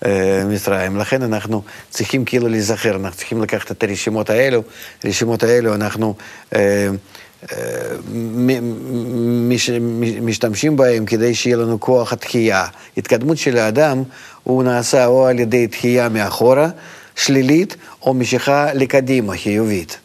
אה, 0.06 0.42
מצרים. 0.46 0.96
לכן 0.96 1.22
אנחנו 1.22 1.62
צריכים 1.90 2.24
כאילו 2.24 2.48
להיזכר, 2.48 2.96
אנחנו 2.96 3.16
צריכים 3.16 3.42
לקחת 3.42 3.70
את 3.70 3.82
הרשימות 3.82 4.30
האלו, 4.30 4.62
הרשימות 5.04 5.42
האלו 5.42 5.74
אנחנו 5.74 6.14
אה, 6.54 6.88
משתמשים 10.22 10.76
בהם 10.76 11.04
כדי 11.06 11.34
שיהיה 11.34 11.56
לנו 11.56 11.80
כוח 11.80 12.12
התחייה. 12.12 12.66
התקדמות 12.96 13.38
של 13.38 13.58
האדם 13.58 14.02
הוא 14.42 14.62
נעשה 14.62 15.06
או 15.06 15.26
על 15.26 15.38
ידי 15.40 15.66
תחייה 15.66 16.08
מאחורה, 16.08 16.68
שלילית, 17.16 17.76
או 18.02 18.14
משיכה 18.14 18.72
לקדימה, 18.74 19.36
חיובית. 19.36 19.98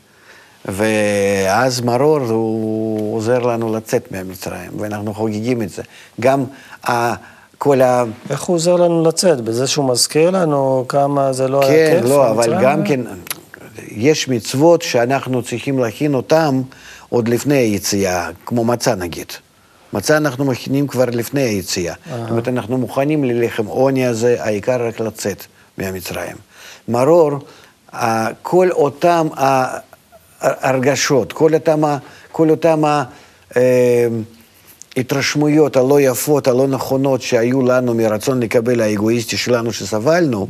ואז 0.65 1.81
מרור 1.81 2.19
הוא 2.19 3.15
עוזר 3.15 3.39
לנו 3.39 3.75
לצאת 3.75 4.11
מהמצרים, 4.11 4.71
ואנחנו 4.79 5.13
חוגגים 5.13 5.61
את 5.61 5.69
זה. 5.69 5.81
גם 6.19 6.43
ה- 6.89 7.13
כל 7.57 7.81
ה... 7.81 8.03
איך 8.29 8.41
הוא 8.43 8.55
עוזר 8.55 8.75
לנו 8.75 9.03
לצאת? 9.03 9.41
בזה 9.41 9.67
שהוא 9.67 9.89
מזכיר 9.89 10.29
לנו 10.29 10.85
כמה 10.87 11.33
זה 11.33 11.47
לא 11.47 11.65
היה 11.65 11.89
כן, 11.91 11.97
כיף? 12.01 12.09
לא, 12.09 12.29
אבל? 12.29 12.63
גם 12.63 12.83
כן, 12.83 12.99
יש 13.91 14.27
מצוות 14.27 14.81
שאנחנו 14.81 15.43
צריכים 15.43 15.79
להכין 15.79 16.13
אותן 16.13 16.61
עוד 17.11 17.27
לפני 17.27 17.55
היציאה, 17.55 18.29
כמו 18.45 18.63
מצה 18.65 18.95
נגיד. 18.95 19.25
מצה 19.93 20.17
אנחנו 20.17 20.45
מכינים 20.45 20.87
כבר 20.87 21.05
לפני 21.05 21.41
היציאה. 21.41 21.93
זאת 22.21 22.29
אומרת, 22.29 22.47
אנחנו 22.47 22.77
מוכנים 22.77 23.23
ללחם 23.23 23.65
עוני 23.65 24.05
הזה, 24.05 24.35
העיקר 24.39 24.87
רק 24.87 24.99
לצאת 24.99 25.43
מהמצרים. 25.77 26.35
מרור, 26.87 27.31
כל 28.41 28.71
אותם 28.71 29.27
ההרגשות, 30.41 31.33
כל 31.33 31.53
אותם, 31.53 31.81
כל 32.31 32.49
אותם 32.49 32.85
ה- 32.85 33.03
אה, 33.57 34.07
התרשמויות 34.97 35.75
הלא 35.77 36.01
יפות, 36.01 36.47
הלא 36.47 36.67
נכונות 36.67 37.21
שהיו 37.21 37.61
לנו 37.61 37.93
מרצון 37.93 38.39
לקבל 38.43 38.81
האגואיסטי 38.81 39.37
שלנו 39.37 39.73
שסבלנו, 39.73 40.47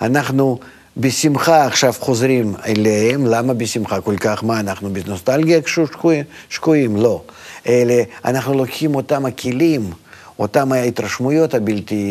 אנחנו 0.00 0.58
בשמחה 0.96 1.66
עכשיו 1.66 1.94
חוזרים 1.98 2.54
אליהם. 2.66 3.26
למה 3.26 3.54
בשמחה 3.54 4.00
כל 4.00 4.16
כך? 4.16 4.44
מה, 4.44 4.60
אנחנו 4.60 4.90
בנוסטלגיה 4.92 5.60
שקועים? 5.66 6.24
שקועים? 6.48 6.96
לא. 6.96 7.22
אלה, 7.66 8.02
אנחנו 8.24 8.54
לוקחים 8.54 8.94
אותם 8.94 9.26
הכלים, 9.26 9.90
אותם 10.38 10.72
ההתרשמויות 10.72 11.54
הבלתי 11.54 12.04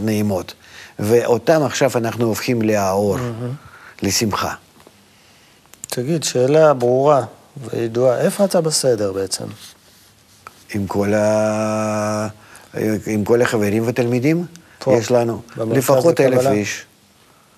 נעימות, 0.00 0.54
ואותם 0.98 1.62
עכשיו 1.62 1.90
אנחנו 1.94 2.26
הופכים 2.26 2.62
לאור, 2.62 3.16
לשמחה. 4.02 4.54
תגיד, 5.86 6.24
שאלה 6.24 6.74
ברורה 6.74 7.24
וידועה, 7.70 8.20
איפה 8.20 8.44
אתה 8.44 8.60
בסדר 8.60 9.12
בעצם? 9.12 9.44
עם 10.74 10.86
כל, 10.86 11.14
ה... 11.14 12.28
עם 13.06 13.24
כל 13.24 13.42
החברים 13.42 13.86
והתלמידים, 13.86 14.44
פה, 14.78 14.96
יש 14.98 15.10
לנו 15.10 15.42
לפחות 15.56 16.20
אלף. 16.20 16.46
איש. 16.46 16.84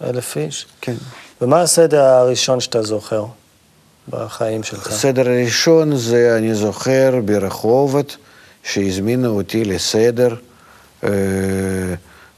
אלף 0.04 0.36
איש? 0.36 0.66
כן. 0.80 0.94
ומה 1.40 1.60
הסדר 1.60 2.02
הראשון 2.04 2.60
שאתה 2.60 2.82
זוכר 2.82 3.24
בחיים 4.08 4.62
שלך? 4.62 4.86
הסדר 4.86 5.28
הראשון 5.28 5.96
זה, 5.96 6.34
אני 6.38 6.54
זוכר, 6.54 7.20
ברחובות, 7.24 8.16
שהזמינו 8.62 9.36
אותי 9.36 9.64
לסדר, 9.64 10.34
אה, 11.04 11.10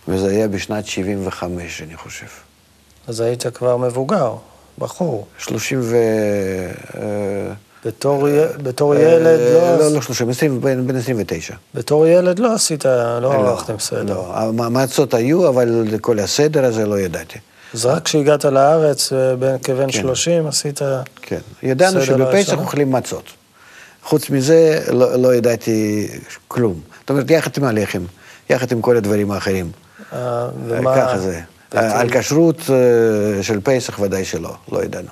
וזה 0.09 0.31
היה 0.31 0.49
בשנת 0.49 0.87
75, 0.87 1.83
אני 1.83 1.97
חושב. 1.97 2.27
אז 3.07 3.21
היית 3.21 3.47
כבר 3.47 3.77
מבוגר, 3.77 4.35
בחור. 4.79 5.27
30 5.39 5.81
ו... 5.83 5.97
אה, 6.97 7.53
בתור, 7.85 8.29
י... 8.29 8.33
בתור 8.63 8.95
ילד 8.95 9.41
אה, 9.41 9.77
לא... 9.79 9.79
לא, 9.79 9.95
לא 9.95 10.03
30, 10.03 10.29
20, 10.29 10.61
בן 10.61 10.87
בן 10.87 10.97
29. 10.97 11.55
בתור 11.75 12.07
ילד 12.07 12.39
לא 12.39 12.55
עשית, 12.55 12.85
לא 12.85 13.33
ערכתם 13.33 13.79
סדר. 13.79 14.15
לא, 14.15 14.35
המעצות 14.37 15.15
היו, 15.15 15.49
אבל 15.49 15.85
כל 16.01 16.19
הסדר 16.19 16.65
הזה 16.65 16.87
לא 16.87 17.01
ידעתי. 17.01 17.39
אז 17.75 17.87
רק 17.87 18.05
כשהגעת 18.05 18.45
לארץ, 18.45 19.13
אה, 19.13 19.59
כבן 19.63 19.93
כן. 19.93 20.03
30, 20.03 20.47
עשית... 20.47 20.81
כן. 21.23 21.39
ידענו 21.63 22.03
שבפסח. 22.03 22.59
אוכלים 22.59 22.93
מצות. 22.93 23.25
חוץ 24.03 24.31
מזה, 24.31 24.81
לא, 24.93 25.17
לא 25.17 25.35
ידעתי 25.35 26.09
כלום. 26.49 26.81
זאת 27.01 27.11
אומרת, 27.11 27.31
יחד 27.31 27.51
עם 27.57 27.65
הלחם, 27.65 28.03
יחד 28.51 28.73
עם 28.73 28.83
כל 28.83 28.97
הדברים 28.97 29.31
האחרים. 29.31 29.71
אה, 30.13 30.49
ומה... 30.67 30.97
ככה 30.97 31.19
זה. 31.19 31.41
על 31.71 32.11
כשרות 32.11 32.61
אה, 32.71 33.43
של 33.43 33.61
פסח 33.61 33.99
ודאי 33.99 34.25
שלא, 34.25 34.55
לא 34.73 34.85
ידענו. 34.85 35.09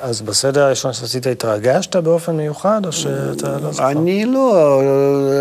אז 0.00 0.20
בסדר 0.22 0.62
הראשון 0.62 0.92
שעשית, 0.92 1.26
התרגשת 1.26 1.96
באופן 1.96 2.36
מיוחד, 2.36 2.80
או 2.86 2.92
שאתה 2.92 3.58
לא 3.62 3.72
זוכר? 3.72 3.90
אני 3.90 4.24
לא, 4.24 4.82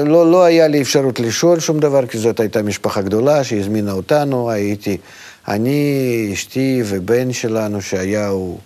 לא, 0.06 0.32
לא 0.32 0.43
היה 0.43 0.67
לי 0.67 0.82
אפשרות 0.82 1.19
לשאול 1.19 1.60
שום 1.60 1.80
דבר, 1.80 2.08
כי 2.08 2.17
זאת 2.17 2.39
הייתה 2.39 2.62
משפחה 2.62 3.02
גדולה 3.02 3.43
שהזמינה 3.43 3.91
אותנו, 3.91 4.52
הייתי 4.52 4.98
אני, 5.47 6.29
אשתי 6.34 6.81
ובן 6.86 7.34
שלנו, 7.34 7.81
שהיה 7.81 8.27
הוא 8.27 8.60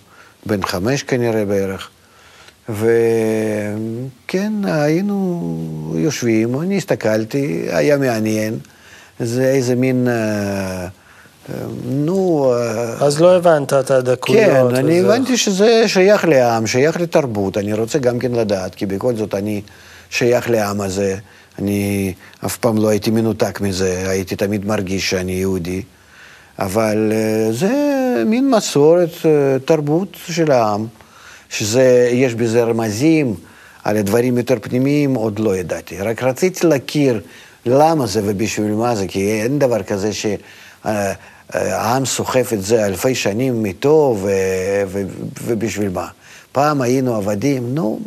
בן 0.46 0.62
חמש 0.62 1.02
כנראה 1.02 1.44
בערך, 1.44 1.88
וכן, 2.68 4.52
היינו 4.64 5.94
יושבים, 5.96 6.60
אני 6.60 6.76
הסתכלתי, 6.76 7.66
היה 7.70 7.96
מעניין. 7.96 8.58
זה 9.20 9.44
איזה 9.44 9.74
מין... 9.74 10.08
אה, 10.08 10.86
נו... 11.84 12.52
אז 13.00 13.20
לא 13.20 13.36
הבנת 13.36 13.72
את 13.72 13.90
הדקויות. 13.90 14.50
כן, 14.50 14.64
וזה... 14.66 14.80
אני 14.80 15.00
הבנתי 15.00 15.36
שזה 15.36 15.84
שייך 15.86 16.24
לעם, 16.24 16.66
שייך 16.66 17.00
לתרבות. 17.00 17.56
אני 17.56 17.72
רוצה 17.72 17.98
גם 17.98 18.18
כן 18.18 18.32
לדעת, 18.32 18.74
כי 18.74 18.86
בכל 18.86 19.16
זאת 19.16 19.34
אני 19.34 19.62
שייך 20.10 20.50
לעם 20.50 20.80
הזה. 20.80 21.16
אני 21.58 22.12
אף 22.46 22.56
פעם 22.56 22.78
לא 22.78 22.88
הייתי 22.88 23.10
מנותק 23.10 23.60
מזה, 23.60 24.04
הייתי 24.10 24.36
תמיד 24.36 24.66
מרגיש 24.66 25.10
שאני 25.10 25.32
יהודי. 25.32 25.82
אבל 26.60 27.12
אה, 27.12 27.52
זה 27.52 27.72
מין 28.26 28.50
מסורת, 28.50 29.10
אה, 29.24 29.58
תרבות 29.64 30.16
של 30.26 30.50
העם, 30.50 30.86
שיש 31.50 32.34
בזה 32.34 32.64
רמזים 32.64 33.34
על 33.84 33.96
הדברים 33.96 34.38
יותר 34.38 34.54
פנימיים, 34.62 35.14
עוד 35.14 35.38
לא 35.38 35.56
ידעתי. 35.56 35.98
רק 35.98 36.22
רציתי 36.22 36.66
להכיר 36.66 37.20
למה 37.66 38.06
זה 38.06 38.20
ובשביל 38.24 38.72
מה 38.72 38.96
זה, 38.96 39.06
כי 39.06 39.42
אין 39.42 39.58
דבר 39.58 39.82
כזה 39.82 40.10
שהעם 40.12 42.06
סוחף 42.06 42.52
את 42.52 42.62
זה 42.62 42.86
אלפי 42.86 43.14
שנים 43.14 43.64
איתו 43.64 44.16
ו... 44.22 44.30
ו... 44.86 45.02
ובשביל 45.44 45.88
מה. 45.88 46.06
פעם 46.52 46.82
היינו 46.82 47.14
עבדים, 47.14 47.74
נו, 47.74 48.00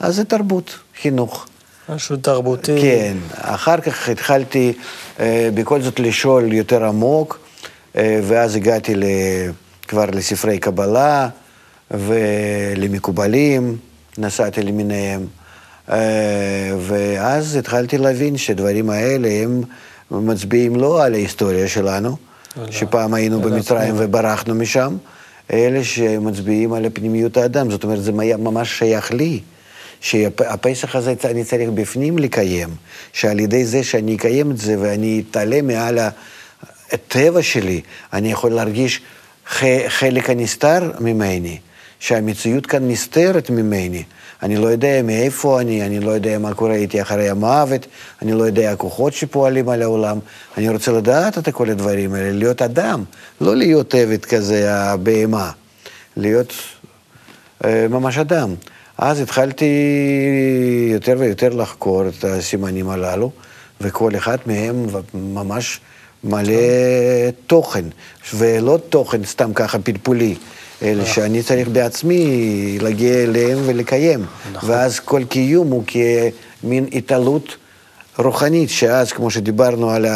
אז 0.00 0.16
זה 0.16 0.24
תרבות, 0.24 0.78
חינוך. 1.02 1.46
משהו 1.88 2.16
תרבותי. 2.16 2.80
כן, 2.80 3.16
אחר 3.32 3.80
כך 3.80 4.08
התחלתי 4.08 4.72
אה, 5.20 5.48
בכל 5.54 5.82
זאת 5.82 6.00
לשאול 6.00 6.52
יותר 6.52 6.84
עמוק, 6.84 7.38
אה, 7.38 7.41
ואז 7.94 8.56
הגעתי 8.56 8.94
כבר 9.88 10.04
לספרי 10.12 10.58
קבלה 10.58 11.28
ולמקובלים, 11.90 13.76
נסעתי 14.18 14.62
למיניהם, 14.62 15.26
אה, 15.90 16.76
ואז 16.80 17.56
התחלתי 17.56 17.98
להבין 17.98 18.36
שדברים 18.36 18.90
האלה 18.90 19.28
הם 19.28 19.62
מצביעים 20.10 20.76
לא 20.76 21.04
על 21.04 21.14
ההיסטוריה 21.14 21.68
שלנו, 21.68 22.16
שפעם 22.70 23.14
היינו 23.14 23.40
במצרים 23.40 23.94
וברחנו 23.98 24.54
משם, 24.54 24.96
אלה 25.52 25.84
שמצביעים 25.84 26.72
על 26.72 26.84
הפנימיות 26.84 27.36
האדם, 27.36 27.70
זאת 27.70 27.84
אומרת, 27.84 28.02
זה 28.02 28.12
ממש 28.12 28.78
שייך 28.78 29.12
לי. 29.12 29.40
שהפסח 30.00 30.96
הזה 30.96 31.14
אני 31.24 31.44
צריך 31.44 31.70
בפנים 31.70 32.18
לקיים, 32.18 32.68
שעל 33.12 33.40
ידי 33.40 33.64
זה 33.64 33.84
שאני 33.84 34.16
אקיים 34.16 34.50
את 34.50 34.58
זה 34.58 34.76
ואני 34.80 35.22
אתעלה 35.30 35.62
מעל 35.62 35.98
הטבע 36.92 37.42
שלי, 37.42 37.80
אני 38.12 38.32
יכול 38.32 38.52
להרגיש 38.52 39.00
חלק 39.88 40.30
הנסתר 40.30 40.90
ממני, 41.00 41.58
שהמציאות 42.00 42.66
כאן 42.66 42.88
נסתרת 42.88 43.50
ממני. 43.50 44.02
אני 44.42 44.56
לא 44.56 44.66
יודע 44.66 45.02
מאיפה 45.02 45.60
אני, 45.60 45.86
אני 45.86 46.00
לא 46.00 46.10
יודע 46.10 46.38
מה 46.38 46.54
קורה 46.54 46.74
איתי 46.74 47.02
אחרי 47.02 47.28
המוות, 47.28 47.86
אני 48.22 48.32
לא 48.32 48.44
יודע 48.44 48.72
הכוחות 48.72 49.12
שפועלים 49.12 49.68
על 49.68 49.82
העולם. 49.82 50.18
אני 50.58 50.68
רוצה 50.68 50.92
לדעת 50.92 51.38
את 51.38 51.48
כל 51.48 51.70
הדברים 51.70 52.14
האלה, 52.14 52.32
להיות 52.32 52.62
אדם, 52.62 53.04
לא 53.40 53.56
להיות 53.56 53.94
עבד 53.94 54.24
כזה, 54.24 54.74
הבהמה, 54.74 55.50
להיות 56.16 56.52
אה, 57.64 57.86
ממש 57.90 58.18
אדם. 58.18 58.54
אז 58.98 59.20
התחלתי 59.20 59.64
יותר 60.92 61.16
ויותר 61.18 61.48
לחקור 61.48 62.08
את 62.08 62.24
הסימנים 62.24 62.88
הללו, 62.88 63.30
וכל 63.80 64.16
אחד 64.16 64.36
מהם 64.46 64.86
ממש 65.14 65.80
מלא 66.24 66.52
תוכן, 67.46 67.84
ולא 68.34 68.78
תוכן 68.88 69.24
סתם 69.24 69.52
ככה 69.54 69.78
פלפולי, 69.78 70.34
אלא 70.82 71.04
שאני 71.04 71.42
צריך 71.42 71.68
בעצמי 71.68 72.78
להגיע 72.80 73.14
אליהם 73.22 73.58
ולקיים. 73.66 74.26
נכון. 74.52 74.70
ואז 74.70 75.00
כל 75.00 75.24
קיום 75.24 75.70
הוא 75.70 75.84
כמין 75.86 76.86
התעלות 76.92 77.56
רוחנית, 78.18 78.70
שאז, 78.70 79.12
כמו 79.12 79.30
שדיברנו 79.30 79.90
על 79.90 80.06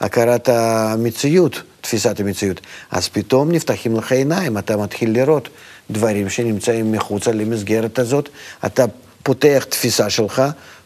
הכרת 0.00 0.48
המציאות, 0.48 1.62
תפיסת 1.80 2.20
המציאות, 2.20 2.60
אז 2.90 3.08
פתאום 3.08 3.52
נפתחים 3.52 3.96
לך 3.96 4.12
עיניים, 4.12 4.58
אתה 4.58 4.76
מתחיל 4.76 5.10
לראות 5.10 5.48
דברים 5.90 6.28
שנמצאים 6.28 6.92
מחוצה 6.92 7.32
למסגרת 7.32 7.98
הזאת, 7.98 8.28
אתה 8.66 8.84
פותח 9.22 9.66
תפיסה 9.68 10.10
שלך, 10.10 10.42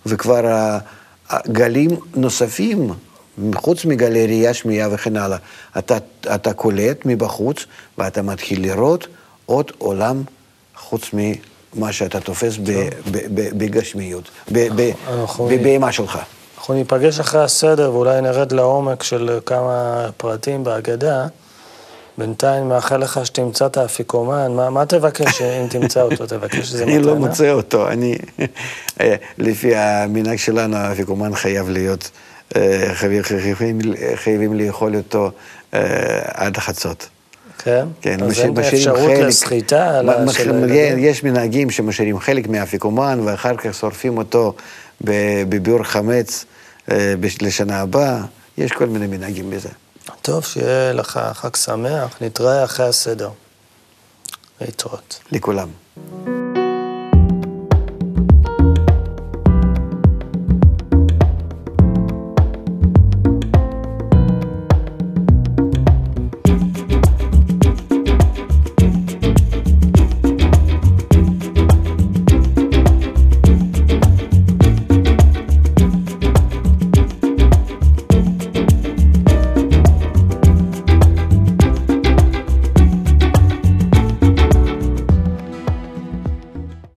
וכבר 0.06 0.44
גלים 1.46 1.90
נוספים, 2.14 2.90
חוץ 3.54 3.84
מגלי 3.84 4.26
ראייה, 4.26 4.54
שמיעה 4.54 4.88
וכן 4.92 5.16
הלאה, 5.16 5.38
אתה, 5.78 5.96
אתה 6.34 6.52
קולט 6.52 6.98
מבחוץ, 7.04 7.66
ואתה 7.98 8.22
מתחיל 8.22 8.62
לראות 8.62 9.06
עוד 9.46 9.70
עולם 9.78 10.22
חוץ 10.76 11.10
ממה 11.12 11.92
שאתה 11.92 12.20
תופס 12.20 12.54
בגשמיות, 13.32 14.30
בבהמה 15.38 15.92
שלך. 15.92 16.18
אנחנו 16.56 16.74
ניפגש 16.74 17.20
אחרי 17.20 17.42
הסדר 17.42 17.92
ואולי 17.92 18.20
נרד 18.20 18.52
לעומק 18.52 19.02
של 19.02 19.38
כמה 19.46 20.08
פרטים 20.16 20.64
בהגדה. 20.64 21.26
בינתיים 22.18 22.68
מאחל 22.68 22.96
לך 22.96 23.20
שתמצא 23.24 23.66
את 23.66 23.76
האפיקומן, 23.76 24.52
מה, 24.52 24.70
מה 24.70 24.86
תבקש 24.86 25.42
אם 25.42 25.66
תמצא 25.68 26.02
אותו? 26.02 26.26
תבקש 26.36 26.72
איזה 26.72 26.84
מתנה? 26.84 26.96
אני 26.96 27.06
לא 27.06 27.14
מוצא 27.14 27.50
אותו, 27.50 27.88
אני, 27.88 28.18
אה, 29.00 29.14
לפי 29.38 29.76
המנהג 29.76 30.36
שלנו, 30.36 30.76
האפיקומן 30.76 31.34
חייב 31.34 31.68
להיות, 31.68 32.10
חייבים, 32.94 33.22
חייבים 34.14 34.54
לאכול 34.54 34.96
אותו 34.96 35.30
אה, 35.74 35.80
עד 36.24 36.56
חצות. 36.56 37.08
כן? 37.58 37.86
כן, 38.00 38.22
אז 38.22 38.40
אין 38.40 38.58
אפשרות 38.58 39.10
לסחיטה 39.18 40.00
של 40.32 40.54
הילדים? 40.54 40.98
יש 40.98 41.24
מנהגים 41.24 41.70
שמשאירים 41.70 42.18
חלק 42.18 42.48
מהאפיקומן 42.48 43.20
ואחר 43.24 43.56
כך 43.56 43.74
שורפים 43.74 44.18
אותו 44.18 44.54
בביאור 45.00 45.82
חמץ 45.82 46.44
לשנה 47.42 47.80
הבאה, 47.80 48.20
יש 48.58 48.72
כל 48.72 48.86
מיני 48.86 49.06
מנהגים 49.06 49.50
בזה. 49.50 49.68
טוב, 50.22 50.44
שיהיה 50.44 50.92
לך 50.92 51.20
חג 51.32 51.56
שמח, 51.56 52.16
נתראה 52.20 52.64
אחרי 52.64 52.86
הסדר. 52.86 53.30
להתראות. 54.60 55.20
לכולם. 55.32 55.68